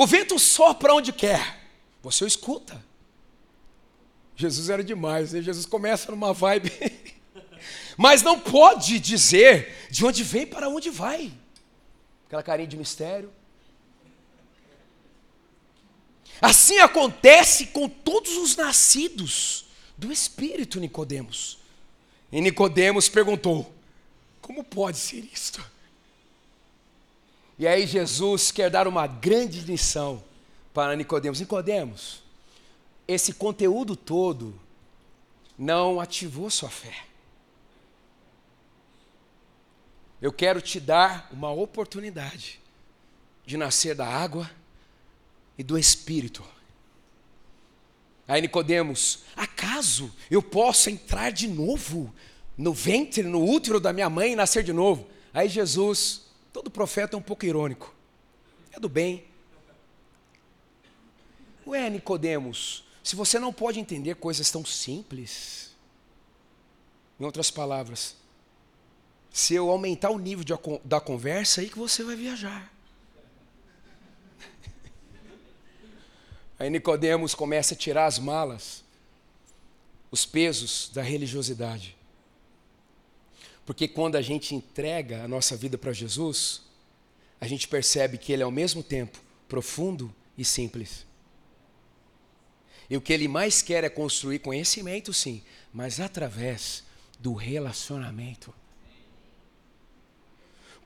o 0.00 0.06
vento 0.06 0.38
sopra 0.38 0.94
onde 0.94 1.12
quer, 1.12 1.60
você 2.02 2.24
o 2.24 2.26
escuta. 2.26 2.82
Jesus 4.34 4.70
era 4.70 4.82
demais, 4.82 5.34
né? 5.34 5.42
Jesus 5.42 5.66
começa 5.66 6.10
numa 6.10 6.32
vibe, 6.32 6.72
mas 7.98 8.22
não 8.22 8.40
pode 8.40 8.98
dizer 8.98 9.88
de 9.90 10.02
onde 10.02 10.24
vem 10.24 10.46
para 10.46 10.70
onde 10.70 10.88
vai. 10.88 11.30
Aquela 12.26 12.42
carinha 12.42 12.66
de 12.66 12.78
mistério. 12.78 13.30
Assim 16.40 16.78
acontece 16.78 17.66
com 17.66 17.86
todos 17.86 18.38
os 18.38 18.56
nascidos 18.56 19.66
do 19.98 20.10
Espírito, 20.10 20.80
Nicodemos. 20.80 21.58
E 22.32 22.40
Nicodemos 22.40 23.06
perguntou: 23.06 23.70
Como 24.40 24.64
pode 24.64 24.96
ser 24.96 25.28
isto? 25.30 25.62
E 27.60 27.68
aí 27.68 27.86
Jesus 27.86 28.50
quer 28.50 28.70
dar 28.70 28.88
uma 28.88 29.06
grande 29.06 29.60
lição 29.60 30.24
para 30.72 30.96
Nicodemos. 30.96 31.40
Nicodemos, 31.40 32.22
esse 33.06 33.34
conteúdo 33.34 33.94
todo 33.94 34.58
não 35.58 36.00
ativou 36.00 36.48
sua 36.48 36.70
fé. 36.70 37.04
Eu 40.22 40.32
quero 40.32 40.62
te 40.62 40.80
dar 40.80 41.28
uma 41.30 41.50
oportunidade 41.50 42.58
de 43.44 43.58
nascer 43.58 43.94
da 43.94 44.06
água 44.06 44.50
e 45.58 45.62
do 45.62 45.78
Espírito. 45.78 46.42
Aí 48.26 48.40
Nicodemos, 48.40 49.24
acaso 49.36 50.10
eu 50.30 50.42
posso 50.42 50.88
entrar 50.88 51.30
de 51.30 51.46
novo 51.46 52.10
no 52.56 52.72
ventre, 52.72 53.22
no 53.22 53.44
útero 53.44 53.78
da 53.78 53.92
minha 53.92 54.08
mãe 54.08 54.32
e 54.32 54.36
nascer 54.36 54.64
de 54.64 54.72
novo? 54.72 55.06
Aí 55.34 55.46
Jesus, 55.46 56.29
todo 56.52 56.70
profeta 56.70 57.16
é 57.16 57.18
um 57.18 57.22
pouco 57.22 57.44
irônico. 57.44 57.94
É 58.72 58.80
do 58.80 58.88
bem. 58.88 59.24
Ué, 61.66 61.88
Nicodemos, 61.88 62.84
se 63.02 63.14
você 63.14 63.38
não 63.38 63.52
pode 63.52 63.78
entender 63.78 64.16
coisas 64.16 64.50
tão 64.50 64.64
simples, 64.64 65.70
em 67.18 67.24
outras 67.24 67.50
palavras, 67.50 68.16
se 69.32 69.54
eu 69.54 69.70
aumentar 69.70 70.10
o 70.10 70.18
nível 70.18 70.44
de, 70.44 70.52
da 70.84 71.00
conversa, 71.00 71.60
aí 71.60 71.68
que 71.68 71.78
você 71.78 72.02
vai 72.02 72.16
viajar. 72.16 72.72
Aí 76.58 76.68
Nicodemos 76.68 77.34
começa 77.34 77.74
a 77.74 77.76
tirar 77.76 78.06
as 78.06 78.18
malas, 78.18 78.82
os 80.10 80.26
pesos 80.26 80.90
da 80.92 81.02
religiosidade. 81.02 81.96
Porque 83.70 83.86
quando 83.86 84.16
a 84.16 84.20
gente 84.20 84.52
entrega 84.52 85.22
a 85.22 85.28
nossa 85.28 85.56
vida 85.56 85.78
para 85.78 85.92
Jesus, 85.92 86.60
a 87.40 87.46
gente 87.46 87.68
percebe 87.68 88.18
que 88.18 88.32
ele 88.32 88.42
é 88.42 88.44
ao 88.44 88.50
mesmo 88.50 88.82
tempo 88.82 89.16
profundo 89.48 90.12
e 90.36 90.44
simples. 90.44 91.06
E 92.90 92.96
o 92.96 93.00
que 93.00 93.12
ele 93.12 93.28
mais 93.28 93.62
quer 93.62 93.84
é 93.84 93.88
construir 93.88 94.40
conhecimento, 94.40 95.14
sim, 95.14 95.40
mas 95.72 96.00
através 96.00 96.82
do 97.20 97.32
relacionamento. 97.32 98.52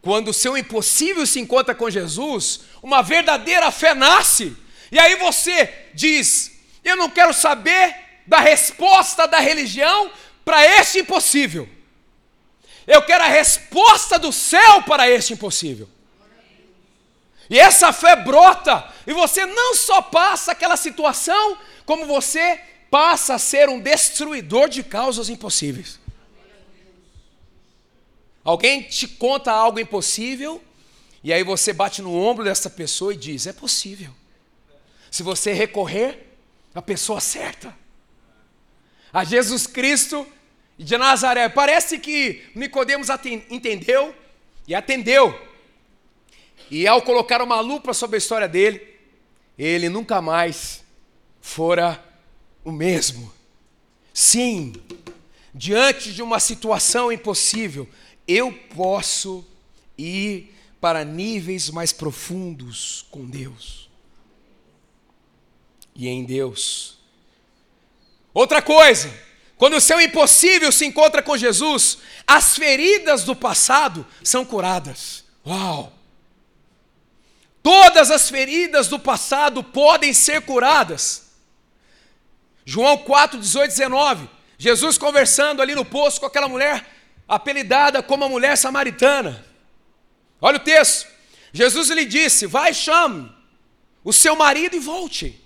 Quando 0.03 0.29
o 0.29 0.35
seu 0.35 0.55
impossível 0.55 1.27
se 1.27 1.41
encontra 1.41 1.75
com 1.75 1.89
Jesus, 1.89 2.65
uma 2.83 3.01
verdadeira 3.01 3.71
fé 3.71 3.95
nasce. 3.95 4.55
E 4.93 4.99
aí 4.99 5.17
você 5.17 5.73
diz: 5.95 6.53
Eu 6.85 6.97
não 6.97 7.09
quero 7.09 7.33
saber 7.33 7.97
da 8.27 8.41
resposta 8.41 9.27
da 9.27 9.41
religião 9.41 10.13
para 10.45 10.63
este 10.79 10.99
impossível. 10.99 11.67
Eu 12.87 13.03
quero 13.03 13.25
a 13.25 13.29
resposta 13.29 14.19
do 14.19 14.33
céu 14.33 14.83
para 14.83 15.09
este 15.09 15.33
impossível. 15.33 15.89
E 17.49 17.59
essa 17.59 17.93
fé 17.93 18.17
brota, 18.17 18.91
e 19.07 19.13
você 19.13 19.45
não 19.45 19.75
só 19.75 20.01
passa 20.01 20.53
aquela 20.53 20.77
situação, 20.77 21.59
como 21.85 22.07
você 22.07 22.61
passa 22.91 23.35
a 23.35 23.39
ser 23.39 23.69
um 23.69 23.81
destruidor 23.81 24.69
de 24.69 24.83
causas 24.83 25.29
impossíveis. 25.29 25.99
Alguém 28.43 28.83
te 28.83 29.09
conta 29.09 29.51
algo 29.51 29.81
impossível, 29.81 30.63
e 31.23 31.33
aí 31.33 31.43
você 31.43 31.73
bate 31.73 32.03
no 32.03 32.15
ombro 32.15 32.45
dessa 32.45 32.69
pessoa 32.69 33.15
e 33.15 33.17
diz: 33.17 33.47
é 33.47 33.53
possível. 33.53 34.15
Se 35.11 35.23
você 35.23 35.53
recorrer 35.53 36.27
à 36.75 36.83
pessoa 36.83 37.21
certa, 37.21 37.75
a 39.13 39.25
Jesus 39.25 39.67
Cristo 39.67 40.27
de 40.79 40.97
Nazaré. 40.97 41.49
Parece 41.49 41.99
que 41.99 42.43
Nicodemos 42.55 43.09
entendeu 43.51 44.15
e 44.67 44.75
atendeu. 44.75 45.39
E 46.71 46.87
ao 46.87 47.03
colocar 47.03 47.43
uma 47.43 47.61
lupa 47.61 47.93
sobre 47.93 48.17
a 48.17 48.19
história 48.19 48.49
dele, 48.49 48.81
ele 49.59 49.89
nunca 49.89 50.21
mais 50.21 50.83
fora 51.41 52.03
o 52.65 52.73
mesmo. 52.73 53.33
Sim, 54.13 54.73
diante 55.55 56.13
de 56.13 56.23
uma 56.23 56.41
situação 56.41 57.13
impossível, 57.13 57.89
eu 58.27 58.53
posso 58.75 59.45
ir 59.97 60.55
para 60.81 61.05
níveis 61.05 61.71
mais 61.71 61.93
profundos 61.93 63.07
com 63.11 63.25
Deus. 63.25 63.89
E 65.95 66.09
em 66.09 66.25
Deus. 66.25 66.99
Outra 68.33 68.61
coisa, 68.61 69.13
quando 69.65 69.79
o 69.79 69.81
seu 69.81 69.99
impossível 69.99 70.71
se 70.71 70.85
encontra 70.85 71.23
com 71.23 71.39
Jesus, 71.39 71.97
as 72.27 72.55
feridas 72.55 73.25
do 73.25 73.35
passado 73.35 74.07
são 74.23 74.45
curadas. 74.45 75.25
Uau! 75.47 75.91
Todas 77.63 78.11
as 78.11 78.29
feridas 78.29 78.89
do 78.89 78.99
passado 78.99 79.65
podem 79.65 80.13
ser 80.13 80.43
curadas. 80.43 81.31
João 82.67 82.99
4, 82.99 83.41
18, 83.41 83.71
19. 83.71 84.29
Jesus 84.59 84.99
conversando 84.99 85.63
ali 85.63 85.75
no 85.75 85.83
poço 85.83 86.21
com 86.21 86.27
aquela 86.27 86.47
mulher 86.47 86.87
apelidada 87.27 88.03
como 88.03 88.23
a 88.23 88.29
mulher 88.29 88.59
samaritana. 88.59 89.47
Olha 90.43 90.59
o 90.59 90.61
texto. 90.61 91.09
Jesus 91.55 91.89
lhe 91.89 92.05
disse: 92.05 92.45
Vai, 92.45 92.75
chame 92.75 93.35
o 94.05 94.13
seu 94.13 94.37
marido 94.37 94.77
e 94.77 94.79
volte. 94.79 95.43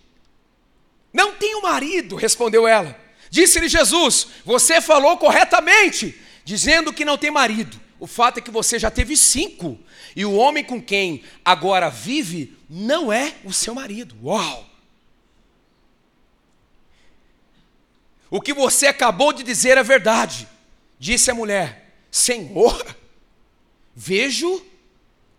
Não 1.12 1.36
tenho 1.36 1.62
marido, 1.62 2.16
respondeu 2.16 2.66
ela. 2.66 3.06
Disse-lhe 3.30 3.68
Jesus: 3.68 4.28
Você 4.44 4.80
falou 4.80 5.16
corretamente, 5.16 6.20
dizendo 6.44 6.92
que 6.92 7.04
não 7.04 7.18
tem 7.18 7.30
marido. 7.30 7.80
O 8.00 8.06
fato 8.06 8.38
é 8.38 8.40
que 8.40 8.50
você 8.50 8.78
já 8.78 8.90
teve 8.90 9.16
cinco, 9.16 9.78
e 10.14 10.24
o 10.24 10.34
homem 10.34 10.62
com 10.62 10.80
quem 10.80 11.24
agora 11.44 11.90
vive 11.90 12.56
não 12.68 13.12
é 13.12 13.34
o 13.44 13.52
seu 13.52 13.74
marido. 13.74 14.16
Uau! 14.22 14.68
O 18.30 18.40
que 18.40 18.52
você 18.52 18.86
acabou 18.86 19.32
de 19.32 19.42
dizer 19.42 19.78
é 19.78 19.82
verdade, 19.82 20.46
disse 20.98 21.30
a 21.30 21.34
mulher. 21.34 21.94
Senhor, 22.10 22.96
vejo 23.94 24.64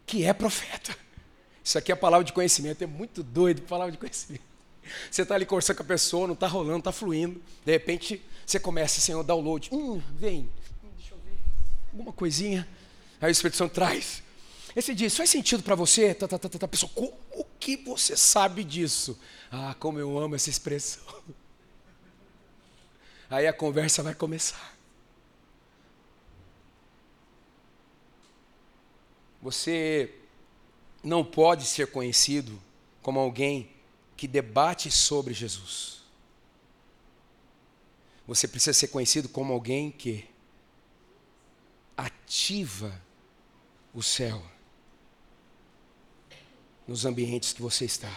que 0.06 0.26
é 0.26 0.34
profeta. 0.34 0.96
Isso 1.64 1.78
aqui 1.78 1.92
é 1.92 1.96
palavra 1.96 2.26
de 2.26 2.34
conhecimento, 2.34 2.84
é 2.84 2.88
muito 2.88 3.22
doido 3.22 3.62
palavra 3.62 3.92
de 3.92 3.98
conhecimento. 3.98 4.49
Você 5.10 5.24
está 5.24 5.36
ali 5.36 5.46
conversando 5.46 5.78
com 5.78 5.84
a 5.84 5.86
pessoa, 5.86 6.28
não 6.28 6.34
está 6.34 6.48
rolando, 6.48 6.80
está 6.80 6.92
fluindo. 6.92 7.42
De 7.66 7.72
repente, 7.72 8.22
você 8.46 8.60
começa, 8.60 9.00
Senhor, 9.00 9.24
download. 9.24 9.70
Hum, 9.72 10.02
vem, 10.16 10.50
deixa 10.98 11.14
eu 11.14 11.18
ver. 11.20 11.38
Alguma 11.92 12.14
coisinha. 12.14 12.68
Aí 13.22 13.30
o 13.30 13.32
Espírito 13.32 13.58
Santo 13.58 13.74
traz. 13.74 14.24
Aí 14.76 14.82
você 14.82 14.94
diz, 14.94 15.16
faz 15.16 15.30
sentido 15.30 15.64
para 15.64 15.76
você? 15.76 16.14
Tá, 16.14 16.28
tá, 16.28 16.38
tá, 16.38 16.50
tá, 16.50 16.60
tá. 16.60 16.68
Pessoa, 16.68 16.92
como 16.94 17.14
que 17.60 17.78
você 17.78 18.16
sabe 18.16 18.64
disso? 18.64 19.20
Ah, 19.52 19.76
como 19.80 20.00
eu 20.00 20.18
amo 20.18 20.36
essa 20.36 20.50
expressão. 20.50 21.04
Aí 23.30 23.46
a 23.46 23.54
conversa 23.54 24.02
vai 24.02 24.16
começar. 24.16 24.76
Você 29.42 30.14
não 31.04 31.24
pode 31.24 31.66
ser 31.66 31.88
conhecido 31.88 32.60
como 33.02 33.20
alguém 33.20 33.70
que 34.20 34.28
debate 34.28 34.92
sobre 34.92 35.34
Jesus. 35.34 36.02
Você 38.28 38.50
precisa 38.50 38.74
ser 38.74 38.90
conhecido 38.90 39.30
como 39.30 39.54
alguém 39.54 39.90
que 39.90 40.26
ativa 41.96 43.02
o 43.94 44.04
céu 44.04 44.44
nos 46.86 47.06
ambientes 47.06 47.54
que 47.54 47.62
você 47.62 47.86
está. 47.86 48.12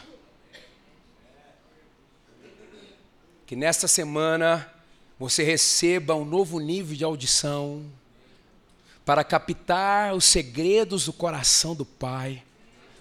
Que 3.46 3.54
nesta 3.54 3.86
semana 3.86 4.74
você 5.20 5.44
receba 5.44 6.16
um 6.16 6.24
novo 6.24 6.58
nível 6.58 6.96
de 6.96 7.04
audição 7.04 7.88
para 9.04 9.22
captar 9.22 10.14
os 10.14 10.24
segredos 10.24 11.04
do 11.04 11.12
coração 11.12 11.76
do 11.76 11.86
Pai 11.86 12.42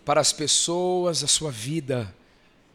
para 0.05 0.21
as 0.21 0.31
pessoas 0.31 1.21
da 1.21 1.27
sua 1.27 1.49
vida 1.49 2.15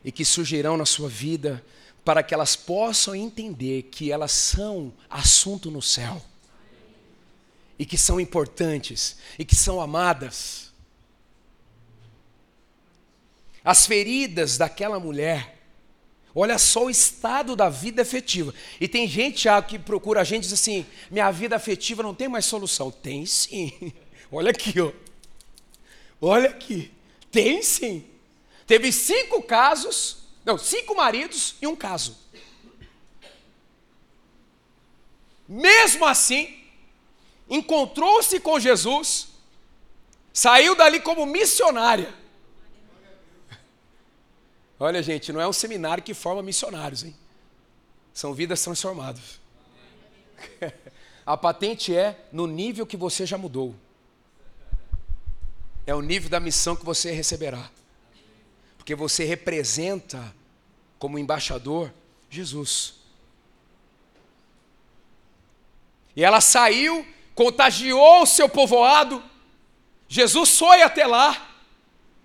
e 0.07 0.13
que 0.13 0.25
surgirão 0.25 0.77
na 0.77 0.87
sua 0.87 1.09
vida 1.09 1.67
para 2.05 2.23
que 2.23 2.33
elas 2.33 2.55
possam 2.55 3.13
entender 3.13 3.83
que 3.91 4.13
elas 4.13 4.31
são 4.31 4.95
assunto 5.11 5.69
no 5.69 5.83
céu 5.83 6.25
e 7.77 7.85
que 7.85 7.99
são 7.99 8.21
importantes 8.21 9.17
e 9.37 9.45
que 9.45 9.57
são 9.57 9.81
amadas. 9.81 10.73
As 13.65 13.85
feridas 13.85 14.57
daquela 14.57 15.01
mulher, 15.01 15.61
olha 16.33 16.57
só 16.57 16.85
o 16.85 16.91
estado 16.91 17.57
da 17.57 17.69
vida 17.69 18.03
afetiva. 18.03 18.55
E 18.81 18.87
tem 18.87 19.09
gente 19.09 19.43
Thiago, 19.43 19.67
que 19.67 19.77
procura 19.77 20.21
a 20.21 20.25
gente 20.25 20.45
e 20.45 20.47
diz 20.47 20.53
assim: 20.53 20.87
minha 21.11 21.33
vida 21.33 21.57
afetiva 21.57 22.05
não 22.05 22.15
tem 22.15 22.29
mais 22.29 22.45
solução. 22.45 22.93
Tem 22.93 23.27
sim. 23.27 23.93
Olha 24.31 24.53
aqui, 24.53 24.81
ó. 24.81 24.93
Olha 26.21 26.51
aqui. 26.51 26.93
Tem 27.33 27.61
sim. 27.61 28.05
Teve 28.67 28.91
cinco 28.91 29.43
casos, 29.43 30.19
não, 30.45 30.59
cinco 30.59 30.95
maridos 30.97 31.55
e 31.63 31.67
um 31.67 31.77
caso. 31.77 32.19
Mesmo 35.49 36.05
assim, 36.05 36.59
encontrou-se 37.49 38.41
com 38.41 38.59
Jesus, 38.59 39.29
saiu 40.33 40.75
dali 40.75 41.01
como 41.01 41.25
missionária. 41.25 42.13
Olha, 44.79 45.01
gente, 45.03 45.33
não 45.33 45.41
é 45.41 45.47
um 45.47 45.53
seminário 45.53 46.03
que 46.03 46.13
forma 46.13 46.43
missionários, 46.43 47.05
hein? 47.05 47.17
São 48.13 48.35
vidas 48.35 48.61
transformadas. 48.63 49.41
A 51.25 51.37
patente 51.37 51.95
é 51.95 52.27
no 52.33 52.47
nível 52.47 52.87
que 52.87 52.97
você 52.97 53.25
já 53.25 53.39
mudou. 53.39 53.75
É 55.87 55.95
o 55.95 56.01
nível 56.01 56.29
da 56.29 56.41
missão 56.41 56.77
que 56.77 56.85
você 56.85 57.13
receberá 57.13 57.71
porque 58.87 58.95
você 58.95 59.25
representa, 59.25 60.33
como 60.97 61.19
embaixador, 61.19 61.93
Jesus. 62.31 62.95
E 66.15 66.23
ela 66.23 66.41
saiu, 66.41 67.05
contagiou 67.35 68.23
o 68.23 68.27
seu 68.27 68.49
povoado, 68.49 69.21
Jesus 70.07 70.57
foi 70.57 70.83
até 70.83 71.05
lá, 71.05 71.51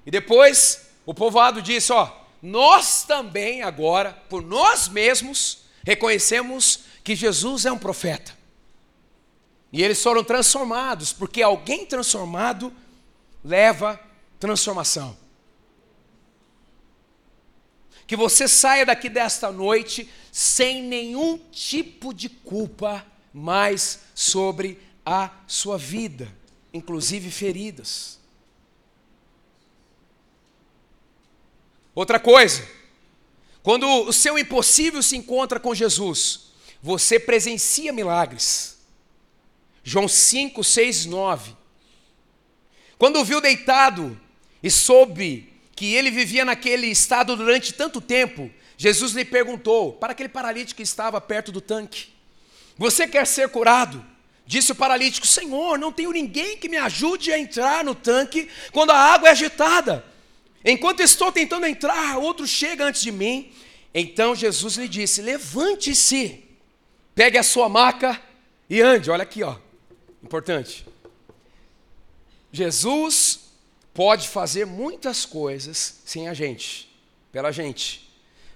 e 0.05 0.11
depois 0.11 0.87
o 1.03 1.15
povoado 1.15 1.63
disse: 1.63 1.91
Ó, 1.91 2.07
nós 2.43 3.05
também 3.05 3.63
agora, 3.63 4.13
por 4.29 4.43
nós 4.43 4.87
mesmos, 4.87 5.63
reconhecemos 5.83 6.81
que 7.03 7.15
Jesus 7.15 7.65
é 7.65 7.71
um 7.71 7.79
profeta. 7.79 8.37
E 9.73 9.81
eles 9.81 10.03
foram 10.03 10.23
transformados, 10.23 11.11
porque 11.11 11.41
alguém 11.41 11.87
transformado 11.87 12.71
leva 13.43 13.99
transformação 14.39 15.20
que 18.11 18.15
você 18.17 18.45
saia 18.45 18.85
daqui 18.85 19.07
desta 19.07 19.53
noite 19.53 20.09
sem 20.33 20.83
nenhum 20.83 21.37
tipo 21.49 22.13
de 22.13 22.27
culpa 22.27 23.07
mais 23.33 24.01
sobre 24.13 24.77
a 25.05 25.29
sua 25.47 25.77
vida, 25.77 26.27
inclusive 26.73 27.31
feridas. 27.31 28.19
Outra 31.95 32.19
coisa, 32.19 32.67
quando 33.63 33.87
o 33.87 34.11
seu 34.11 34.37
impossível 34.37 35.01
se 35.01 35.15
encontra 35.15 35.57
com 35.57 35.73
Jesus, 35.73 36.51
você 36.81 37.17
presencia 37.17 37.93
milagres. 37.93 38.77
João 39.85 40.09
5, 40.09 40.61
6, 40.61 41.05
9. 41.05 41.55
Quando 42.97 43.21
o 43.21 43.23
viu 43.23 43.39
deitado 43.39 44.19
e 44.61 44.69
soube 44.69 45.50
que 45.81 45.95
ele 45.95 46.11
vivia 46.11 46.45
naquele 46.45 46.85
estado 46.85 47.35
durante 47.35 47.73
tanto 47.73 47.99
tempo, 47.99 48.51
Jesus 48.77 49.13
lhe 49.13 49.25
perguntou 49.25 49.93
para 49.93 50.11
aquele 50.11 50.29
paralítico 50.29 50.77
que 50.77 50.83
estava 50.83 51.19
perto 51.19 51.51
do 51.51 51.59
tanque: 51.59 52.09
Você 52.77 53.07
quer 53.07 53.25
ser 53.25 53.49
curado? 53.49 54.05
Disse 54.45 54.73
o 54.73 54.75
paralítico: 54.75 55.25
Senhor, 55.25 55.79
não 55.79 55.91
tenho 55.91 56.11
ninguém 56.11 56.55
que 56.55 56.69
me 56.69 56.77
ajude 56.77 57.33
a 57.33 57.39
entrar 57.39 57.83
no 57.83 57.95
tanque 57.95 58.47
quando 58.71 58.91
a 58.91 58.95
água 58.95 59.29
é 59.29 59.31
agitada. 59.31 60.05
Enquanto 60.63 60.99
estou 60.99 61.31
tentando 61.31 61.65
entrar, 61.65 62.19
outro 62.19 62.45
chega 62.45 62.85
antes 62.85 63.01
de 63.01 63.11
mim. 63.11 63.51
Então 63.91 64.35
Jesus 64.35 64.75
lhe 64.75 64.87
disse: 64.87 65.19
Levante-se, 65.19 66.43
pegue 67.15 67.39
a 67.39 67.43
sua 67.43 67.67
maca 67.67 68.21
e 68.69 68.83
ande. 68.83 69.09
Olha 69.09 69.23
aqui, 69.23 69.41
ó. 69.41 69.57
Importante. 70.21 70.85
Jesus 72.51 73.30
pode 73.93 74.27
fazer 74.27 74.65
muitas 74.65 75.25
coisas 75.25 76.01
sem 76.05 76.27
a 76.27 76.33
gente, 76.33 76.89
pela 77.31 77.51
gente. 77.51 78.09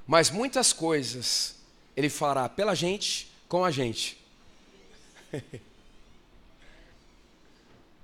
Mas 0.07 0.29
muitas 0.29 0.71
coisas 0.71 1.55
ele 1.95 2.09
fará 2.09 2.47
pela 2.47 2.75
gente, 2.75 3.31
com 3.47 3.63
a 3.63 3.71
gente. 3.71 4.17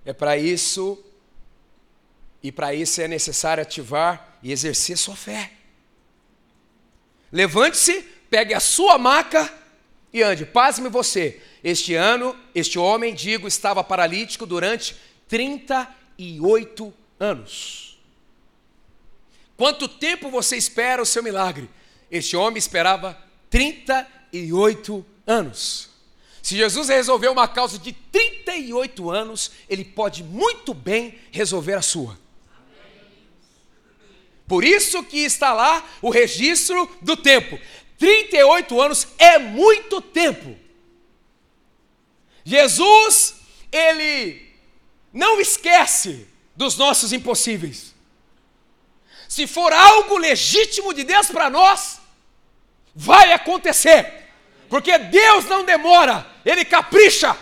é 0.05 0.13
para 0.13 0.37
isso 0.37 1.03
e 2.43 2.51
para 2.51 2.73
isso 2.73 3.01
é 3.01 3.07
necessário 3.07 3.61
ativar 3.61 4.39
e 4.41 4.51
exercer 4.51 4.97
sua 4.97 5.15
fé. 5.15 5.53
Levante-se, 7.31 8.01
pegue 8.29 8.53
a 8.53 8.59
sua 8.59 8.97
maca 8.97 9.53
e 10.11 10.21
ande. 10.21 10.45
Pasme 10.45 10.89
você. 10.89 11.41
Este 11.63 11.93
ano, 11.93 12.35
este 12.53 12.77
homem, 12.79 13.13
digo, 13.13 13.47
estava 13.47 13.83
paralítico 13.83 14.45
durante 14.45 14.95
38 15.29 16.83
anos. 16.83 17.00
Quanto 19.55 19.87
tempo 19.87 20.31
você 20.31 20.57
espera 20.57 21.03
o 21.03 21.05
seu 21.05 21.21
milagre? 21.21 21.69
Este 22.09 22.35
homem 22.35 22.57
esperava 22.57 23.15
38 23.51 25.05
anos. 25.27 25.89
Se 26.41 26.57
Jesus 26.57 26.89
resolveu 26.89 27.31
uma 27.31 27.47
causa 27.47 27.77
de 27.77 27.93
38 27.93 29.11
anos, 29.11 29.51
ele 29.69 29.85
pode 29.85 30.23
muito 30.23 30.73
bem 30.73 31.19
resolver 31.31 31.75
a 31.75 31.81
sua. 31.83 32.19
Por 34.47 34.63
isso 34.63 35.03
que 35.03 35.19
está 35.19 35.53
lá 35.53 35.87
o 36.01 36.09
registro 36.09 36.89
do 37.01 37.15
tempo. 37.15 37.59
38 37.99 38.81
anos 38.81 39.07
é 39.19 39.37
muito 39.37 40.01
tempo. 40.01 40.57
Jesus, 42.43 43.35
ele 43.71 44.41
não 45.13 45.39
esquece 45.39 46.30
dos 46.61 46.77
nossos 46.77 47.11
impossíveis. 47.11 47.95
Se 49.27 49.47
for 49.47 49.73
algo 49.73 50.15
legítimo 50.15 50.93
de 50.93 51.03
Deus 51.03 51.27
para 51.31 51.49
nós, 51.49 51.99
vai 52.93 53.33
acontecer. 53.33 54.29
Porque 54.69 54.95
Deus 54.99 55.45
não 55.45 55.65
demora, 55.65 56.23
ele 56.45 56.63
capricha. 56.63 57.35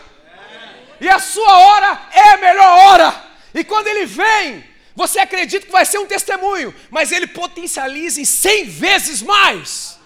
E 1.01 1.09
a 1.09 1.19
sua 1.19 1.57
hora 1.57 2.07
é 2.13 2.29
a 2.29 2.37
melhor 2.37 2.79
hora. 2.85 3.23
E 3.53 3.61
quando 3.65 3.87
ele 3.87 4.05
vem, 4.05 4.63
você 4.95 5.19
acredita 5.19 5.65
que 5.65 5.71
vai 5.71 5.85
ser 5.85 5.97
um 5.97 6.07
testemunho, 6.07 6.73
mas 6.89 7.11
ele 7.11 7.27
potencializa 7.27 8.21
em 8.21 8.25
100 8.25 8.69
vezes 8.69 9.21
mais. 9.21 9.98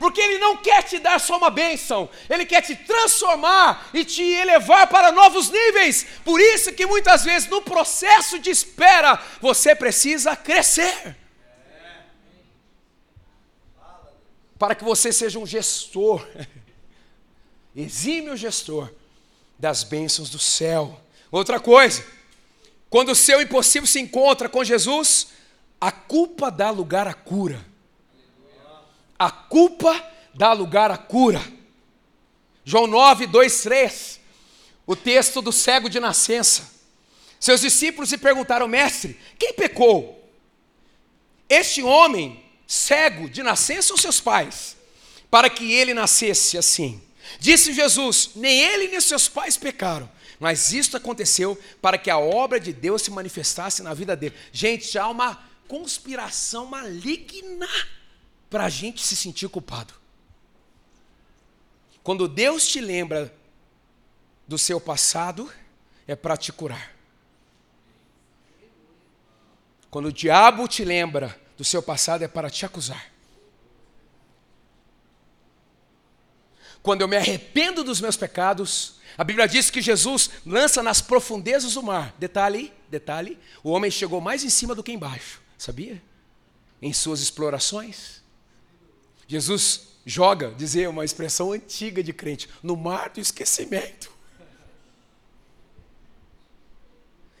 Porque 0.00 0.18
ele 0.18 0.38
não 0.38 0.56
quer 0.56 0.82
te 0.82 0.98
dar 0.98 1.20
só 1.20 1.36
uma 1.36 1.50
bênção, 1.50 2.08
ele 2.30 2.46
quer 2.46 2.62
te 2.62 2.74
transformar 2.74 3.90
e 3.92 4.02
te 4.02 4.22
elevar 4.22 4.86
para 4.86 5.12
novos 5.12 5.50
níveis. 5.50 6.06
Por 6.24 6.40
isso 6.40 6.72
que 6.72 6.86
muitas 6.86 7.22
vezes 7.22 7.50
no 7.50 7.60
processo 7.60 8.38
de 8.38 8.48
espera 8.48 9.22
você 9.42 9.74
precisa 9.74 10.34
crescer. 10.34 11.14
Para 14.58 14.74
que 14.74 14.82
você 14.82 15.12
seja 15.12 15.38
um 15.38 15.46
gestor, 15.46 16.26
exímio 17.76 18.38
gestor 18.38 18.90
das 19.58 19.84
bênçãos 19.84 20.30
do 20.30 20.38
céu. 20.38 20.98
Outra 21.30 21.60
coisa, 21.60 22.02
quando 22.88 23.10
o 23.10 23.14
seu 23.14 23.42
impossível 23.42 23.86
se 23.86 24.00
encontra 24.00 24.48
com 24.48 24.64
Jesus, 24.64 25.28
a 25.78 25.92
culpa 25.92 26.50
dá 26.50 26.70
lugar 26.70 27.06
à 27.06 27.12
cura. 27.12 27.68
A 29.20 29.30
culpa 29.30 30.02
dá 30.32 30.54
lugar 30.54 30.90
à 30.90 30.96
cura. 30.96 31.44
João 32.64 32.86
9, 32.86 33.26
2, 33.26 33.62
3. 33.62 34.18
O 34.86 34.96
texto 34.96 35.42
do 35.42 35.52
cego 35.52 35.90
de 35.90 36.00
nascença. 36.00 36.70
Seus 37.38 37.60
discípulos 37.60 38.10
lhe 38.10 38.16
perguntaram, 38.16 38.66
mestre, 38.66 39.20
quem 39.38 39.52
pecou? 39.52 40.26
Este 41.50 41.82
homem 41.82 42.42
cego 42.66 43.28
de 43.28 43.42
nascença 43.42 43.92
ou 43.92 43.98
seus 43.98 44.22
pais? 44.22 44.74
Para 45.30 45.50
que 45.50 45.70
ele 45.70 45.92
nascesse 45.92 46.56
assim. 46.56 47.02
Disse 47.38 47.74
Jesus: 47.74 48.30
nem 48.36 48.58
ele 48.58 48.88
nem 48.88 49.02
seus 49.02 49.28
pais 49.28 49.58
pecaram 49.58 50.10
mas 50.40 50.72
isso 50.72 50.96
aconteceu 50.96 51.56
para 51.82 51.98
que 51.98 52.08
a 52.08 52.18
obra 52.18 52.58
de 52.58 52.72
Deus 52.72 53.02
se 53.02 53.10
manifestasse 53.10 53.82
na 53.82 53.92
vida 53.92 54.16
dele. 54.16 54.34
Gente, 54.50 54.98
há 54.98 55.06
uma 55.06 55.38
conspiração 55.68 56.64
maligna 56.64 57.68
para 58.50 58.64
a 58.64 58.68
gente 58.68 59.00
se 59.00 59.14
sentir 59.14 59.48
culpado. 59.48 59.94
Quando 62.02 62.26
Deus 62.26 62.66
te 62.66 62.80
lembra 62.80 63.32
do 64.46 64.58
seu 64.58 64.80
passado, 64.80 65.50
é 66.06 66.16
para 66.16 66.36
te 66.36 66.52
curar. 66.52 66.92
Quando 69.90 70.06
o 70.06 70.12
diabo 70.12 70.66
te 70.66 70.84
lembra 70.84 71.40
do 71.56 71.64
seu 71.64 71.82
passado, 71.82 72.24
é 72.24 72.28
para 72.28 72.50
te 72.50 72.66
acusar. 72.66 73.10
Quando 76.82 77.02
eu 77.02 77.08
me 77.08 77.16
arrependo 77.16 77.84
dos 77.84 78.00
meus 78.00 78.16
pecados, 78.16 78.94
a 79.18 79.22
Bíblia 79.22 79.46
diz 79.46 79.70
que 79.70 79.82
Jesus 79.82 80.30
lança 80.46 80.82
nas 80.82 81.00
profundezas 81.00 81.74
do 81.74 81.82
mar. 81.82 82.14
Detalhe, 82.18 82.72
detalhe, 82.88 83.38
o 83.62 83.70
homem 83.70 83.90
chegou 83.90 84.20
mais 84.20 84.42
em 84.42 84.50
cima 84.50 84.74
do 84.74 84.82
que 84.82 84.92
embaixo, 84.92 85.42
sabia? 85.58 86.02
Em 86.80 86.92
suas 86.92 87.20
explorações. 87.20 88.22
Jesus 89.30 89.82
joga, 90.04 90.50
dizer 90.50 90.88
uma 90.88 91.04
expressão 91.04 91.52
antiga 91.52 92.02
de 92.02 92.12
crente, 92.12 92.48
no 92.60 92.76
mar 92.76 93.10
do 93.10 93.20
esquecimento. 93.20 94.10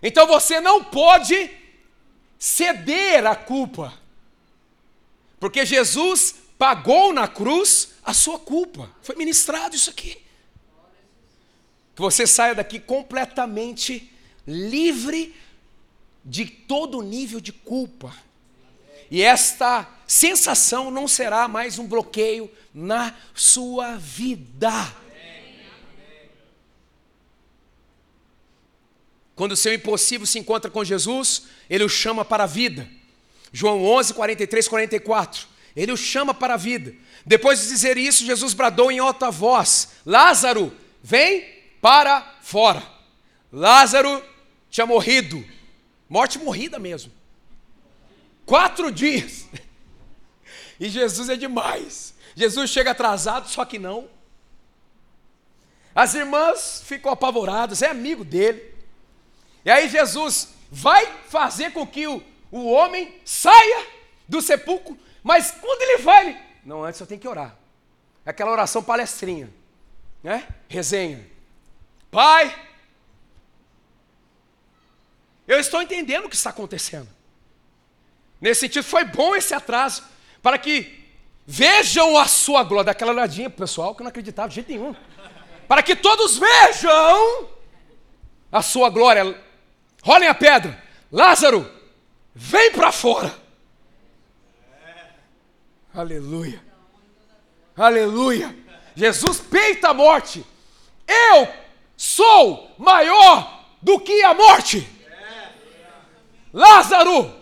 Então 0.00 0.24
você 0.24 0.60
não 0.60 0.84
pode 0.84 1.50
ceder 2.38 3.26
à 3.26 3.34
culpa. 3.34 3.92
Porque 5.40 5.66
Jesus 5.66 6.36
pagou 6.56 7.12
na 7.12 7.26
cruz 7.26 7.94
a 8.04 8.14
sua 8.14 8.38
culpa. 8.38 8.88
Foi 9.02 9.16
ministrado 9.16 9.74
isso 9.74 9.90
aqui. 9.90 10.16
Que 11.96 12.00
você 12.00 12.24
saia 12.24 12.54
daqui 12.54 12.78
completamente 12.78 14.12
livre 14.46 15.34
de 16.24 16.44
todo 16.44 17.02
nível 17.02 17.40
de 17.40 17.50
culpa. 17.52 18.14
E 19.10 19.22
esta 19.22 19.88
sensação 20.06 20.90
não 20.90 21.08
será 21.08 21.48
mais 21.48 21.78
um 21.78 21.86
bloqueio 21.86 22.50
na 22.72 23.14
sua 23.34 23.96
vida. 23.96 24.70
Quando 29.34 29.52
o 29.52 29.56
seu 29.56 29.72
impossível 29.72 30.26
se 30.26 30.38
encontra 30.38 30.70
com 30.70 30.84
Jesus, 30.84 31.44
ele 31.68 31.82
o 31.82 31.88
chama 31.88 32.24
para 32.24 32.44
a 32.44 32.46
vida. 32.46 32.88
João 33.52 33.82
11, 33.84 34.14
43, 34.14 34.68
44. 34.68 35.46
Ele 35.74 35.92
o 35.92 35.96
chama 35.96 36.34
para 36.34 36.54
a 36.54 36.56
vida. 36.58 36.94
Depois 37.24 37.60
de 37.60 37.68
dizer 37.68 37.96
isso, 37.96 38.24
Jesus 38.24 38.54
bradou 38.54 38.92
em 38.92 38.98
alta 38.98 39.30
voz: 39.30 39.92
Lázaro, 40.04 40.72
vem 41.02 41.44
para 41.80 42.38
fora. 42.42 42.82
Lázaro 43.52 44.22
tinha 44.70 44.86
morrido, 44.86 45.44
morte 46.08 46.38
morrida 46.38 46.78
mesmo. 46.78 47.19
Quatro 48.50 48.90
dias. 48.90 49.46
E 50.80 50.88
Jesus 50.88 51.28
é 51.28 51.36
demais. 51.36 52.12
Jesus 52.34 52.68
chega 52.68 52.90
atrasado, 52.90 53.48
só 53.48 53.64
que 53.64 53.78
não. 53.78 54.08
As 55.94 56.14
irmãs 56.14 56.82
ficam 56.84 57.12
apavoradas, 57.12 57.80
é 57.80 57.86
amigo 57.86 58.24
dele. 58.24 58.74
E 59.64 59.70
aí 59.70 59.88
Jesus 59.88 60.48
vai 60.68 61.06
fazer 61.28 61.70
com 61.70 61.86
que 61.86 62.08
o, 62.08 62.20
o 62.50 62.68
homem 62.72 63.20
saia 63.24 63.86
do 64.28 64.42
sepulcro, 64.42 64.98
mas 65.22 65.52
quando 65.52 65.82
ele 65.82 65.98
vai, 65.98 66.30
ele... 66.30 66.38
não, 66.64 66.82
antes 66.82 67.00
eu 67.00 67.06
tenho 67.06 67.20
que 67.20 67.28
orar. 67.28 67.56
Aquela 68.26 68.50
oração 68.50 68.82
palestrinha, 68.82 69.48
né? 70.24 70.48
Resenha. 70.68 71.24
Pai, 72.10 72.68
eu 75.46 75.60
estou 75.60 75.80
entendendo 75.80 76.24
o 76.24 76.28
que 76.28 76.34
está 76.34 76.50
acontecendo. 76.50 77.19
Nesse 78.40 78.60
sentido, 78.60 78.84
foi 78.84 79.04
bom 79.04 79.36
esse 79.36 79.52
atraso, 79.52 80.02
para 80.42 80.56
que 80.56 80.98
vejam 81.46 82.16
a 82.16 82.26
sua 82.26 82.62
glória. 82.62 82.86
Daquela 82.86 83.12
olhadinha 83.12 83.50
pessoal 83.50 83.94
que 83.94 84.02
não 84.02 84.08
acreditava 84.08 84.48
de 84.48 84.54
jeito 84.54 84.70
nenhum. 84.70 84.94
Para 85.68 85.82
que 85.82 85.94
todos 85.94 86.38
vejam 86.38 87.48
a 88.50 88.62
sua 88.62 88.88
glória. 88.88 89.38
Rolem 90.02 90.28
a 90.28 90.34
pedra. 90.34 90.82
Lázaro, 91.12 91.70
vem 92.34 92.72
para 92.72 92.90
fora. 92.90 93.34
Aleluia. 95.94 96.62
Aleluia. 97.76 98.56
Jesus 98.94 99.40
peita 99.40 99.88
a 99.88 99.94
morte. 99.94 100.44
Eu 101.06 101.48
sou 101.96 102.74
maior 102.78 103.66
do 103.82 104.00
que 104.00 104.22
a 104.22 104.34
morte. 104.34 104.88
Lázaro, 106.52 107.39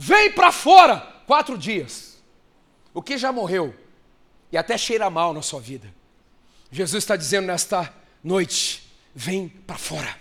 vem 0.00 0.32
para 0.32 0.50
fora. 0.50 0.96
Quatro 1.26 1.58
dias. 1.58 2.16
O 2.94 3.02
que 3.02 3.18
já 3.18 3.30
morreu 3.30 3.74
e 4.50 4.56
até 4.56 4.76
cheira 4.78 5.10
mal 5.10 5.34
na 5.34 5.42
sua 5.42 5.60
vida. 5.60 5.94
Jesus 6.72 7.04
está 7.04 7.16
dizendo 7.16 7.46
nesta 7.46 7.92
noite: 8.24 8.90
vem 9.14 9.48
para 9.48 9.76
fora. 9.76 10.18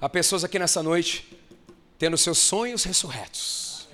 Há 0.00 0.08
pessoas 0.08 0.44
aqui 0.44 0.58
nessa 0.58 0.82
noite 0.82 1.28
tendo 1.98 2.16
seus 2.16 2.38
sonhos 2.38 2.84
ressurretos, 2.84 3.88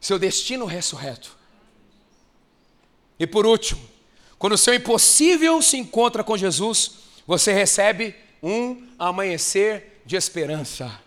seu 0.00 0.18
destino 0.18 0.64
ressurreto. 0.64 1.36
E 3.18 3.26
por 3.26 3.44
último, 3.46 3.86
quando 4.38 4.54
o 4.54 4.58
seu 4.58 4.74
impossível 4.74 5.60
se 5.60 5.76
encontra 5.76 6.24
com 6.24 6.36
Jesus, 6.36 6.92
você 7.26 7.52
recebe 7.52 8.14
um 8.42 8.88
amanhecer 8.98 10.02
de 10.04 10.16
esperança. 10.16 11.00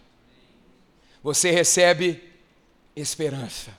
Você 1.22 1.52
recebe 1.52 2.24
esperança. 2.96 3.72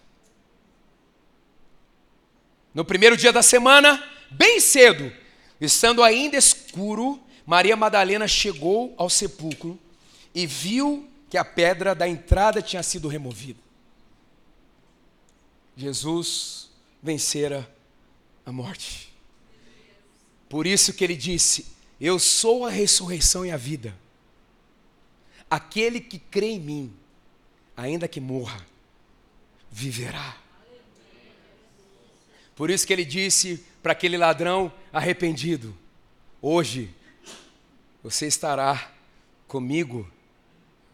No 2.73 2.85
primeiro 2.85 3.17
dia 3.17 3.33
da 3.33 3.43
semana, 3.43 4.03
bem 4.31 4.59
cedo, 4.59 5.13
estando 5.61 6.03
ainda 6.03 6.37
escuro, 6.37 7.23
Maria 7.47 7.77
Madalena 7.77 8.27
chegou 8.27 8.95
ao 8.97 9.09
sepulcro 9.09 9.79
e 10.35 10.47
viu 10.47 11.09
que 11.31 11.39
a 11.39 11.45
pedra 11.45 11.95
da 11.95 12.09
entrada 12.09 12.61
tinha 12.61 12.83
sido 12.83 13.07
removida. 13.09 13.61
Jesus 15.77 16.71
vencera 17.03 17.69
a 18.45 18.53
morte. 18.53 19.13
Por 20.49 20.67
isso 20.67 20.93
que 20.93 21.05
ele 21.05 21.17
disse: 21.17 21.74
Eu 22.05 22.19
sou 22.19 22.67
a 22.67 22.71
ressurreição 22.71 23.47
e 23.47 23.51
a 23.51 23.57
vida. 23.57 23.99
Aquele 25.49 25.99
que 25.99 26.19
crê 26.19 26.49
em 26.49 26.61
mim, 26.61 26.97
ainda 27.75 28.07
que 28.07 28.21
morra, 28.21 28.61
viverá. 29.71 30.37
Por 32.55 32.69
isso 32.69 32.87
que 32.87 32.93
ele 32.93 33.07
disse 33.07 33.65
para 33.83 33.93
aquele 33.93 34.19
ladrão 34.19 34.71
arrependido: 34.93 35.75
Hoje 36.43 36.95
você 38.03 38.27
estará 38.27 38.93
comigo 39.49 40.07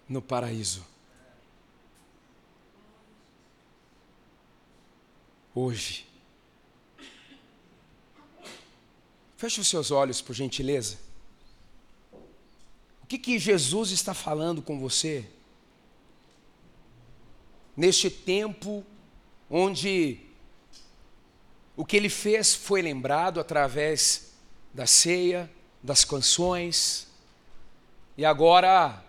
no 0.08 0.22
paraíso. 0.22 0.86
Hoje. 5.52 6.09
Feche 9.40 9.58
os 9.58 9.68
seus 9.68 9.90
olhos, 9.90 10.20
por 10.20 10.34
gentileza. 10.34 10.98
O 13.02 13.06
que, 13.08 13.16
que 13.16 13.38
Jesus 13.38 13.90
está 13.90 14.12
falando 14.12 14.60
com 14.60 14.78
você? 14.78 15.24
Neste 17.74 18.10
tempo 18.10 18.84
onde 19.48 20.20
o 21.74 21.86
que 21.86 21.96
ele 21.96 22.10
fez 22.10 22.54
foi 22.54 22.82
lembrado 22.82 23.40
através 23.40 24.34
da 24.74 24.84
ceia, 24.84 25.50
das 25.82 26.04
canções, 26.04 27.06
e 28.18 28.26
agora 28.26 29.02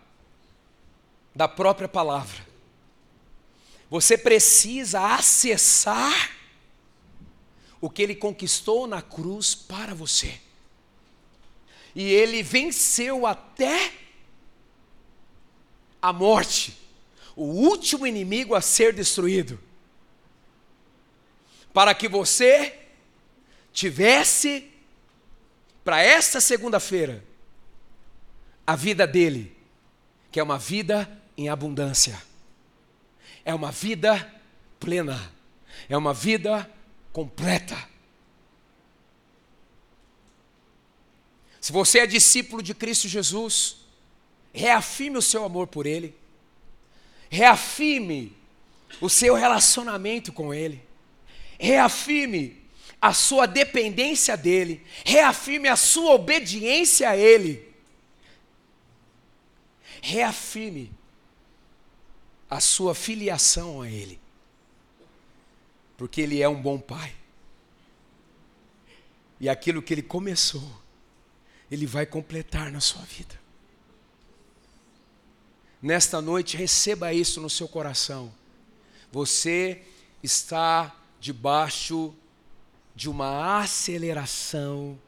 da 1.35 1.49
própria 1.49 1.89
palavra. 1.89 2.47
Você 3.89 4.17
precisa 4.17 5.13
acessar 5.13 6.40
o 7.81 7.89
que 7.89 8.03
ele 8.03 8.15
conquistou 8.15 8.85
na 8.85 9.01
cruz 9.01 9.53
para 9.53 9.93
você. 9.93 10.39
E 11.93 12.03
ele 12.03 12.41
venceu 12.43 13.25
até 13.25 13.91
a 16.01 16.13
morte, 16.13 16.77
o 17.35 17.43
último 17.43 18.07
inimigo 18.07 18.55
a 18.55 18.61
ser 18.61 18.93
destruído, 18.93 19.59
para 21.73 21.93
que 21.93 22.07
você 22.07 22.79
tivesse 23.73 24.71
para 25.83 26.01
esta 26.01 26.39
segunda-feira 26.39 27.23
a 28.65 28.75
vida 28.75 29.07
dele, 29.07 29.55
que 30.31 30.39
é 30.39 30.43
uma 30.43 30.57
vida 30.57 31.21
em 31.37 31.49
abundância. 31.49 32.21
É 33.43 33.53
uma 33.53 33.71
vida 33.71 34.33
plena. 34.79 35.33
É 35.89 35.97
uma 35.97 36.13
vida 36.13 36.69
completa. 37.11 37.89
Se 41.59 41.71
você 41.71 41.99
é 41.99 42.07
discípulo 42.07 42.63
de 42.63 42.73
Cristo 42.73 43.07
Jesus, 43.07 43.77
reafirme 44.53 45.17
o 45.17 45.21
seu 45.21 45.43
amor 45.43 45.67
por 45.67 45.85
Ele, 45.85 46.15
reafirme 47.29 48.35
o 48.99 49.09
seu 49.09 49.35
relacionamento 49.35 50.31
com 50.31 50.53
Ele, 50.53 50.81
reafirme 51.59 52.61
a 53.01 53.13
sua 53.13 53.47
dependência 53.47 54.37
dEle, 54.37 54.85
reafirme 55.03 55.67
a 55.67 55.75
sua 55.75 56.11
obediência 56.11 57.09
a 57.09 57.17
Ele, 57.17 57.67
reafirme 60.01 60.91
a 62.47 62.59
sua 62.59 62.93
filiação 62.93 63.81
a 63.81 63.89
Ele, 63.89 64.20
porque 66.01 66.19
Ele 66.19 66.41
é 66.41 66.49
um 66.49 66.59
bom 66.59 66.79
Pai. 66.79 67.13
E 69.39 69.47
aquilo 69.47 69.83
que 69.83 69.93
Ele 69.93 70.01
começou, 70.01 70.67
Ele 71.69 71.85
vai 71.85 72.07
completar 72.07 72.71
na 72.71 72.79
sua 72.79 73.03
vida. 73.03 73.39
Nesta 75.79 76.19
noite, 76.19 76.57
receba 76.57 77.13
isso 77.13 77.39
no 77.39 77.51
seu 77.51 77.67
coração. 77.67 78.33
Você 79.11 79.83
está 80.23 80.99
debaixo 81.19 82.15
de 82.95 83.07
uma 83.07 83.61
aceleração 83.61 84.99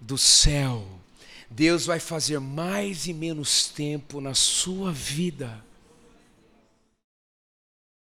do 0.00 0.16
céu. 0.16 0.86
Deus 1.50 1.86
vai 1.86 1.98
fazer 1.98 2.38
mais 2.38 3.08
e 3.08 3.12
menos 3.12 3.66
tempo 3.66 4.20
na 4.20 4.32
sua 4.32 4.92
vida 4.92 5.65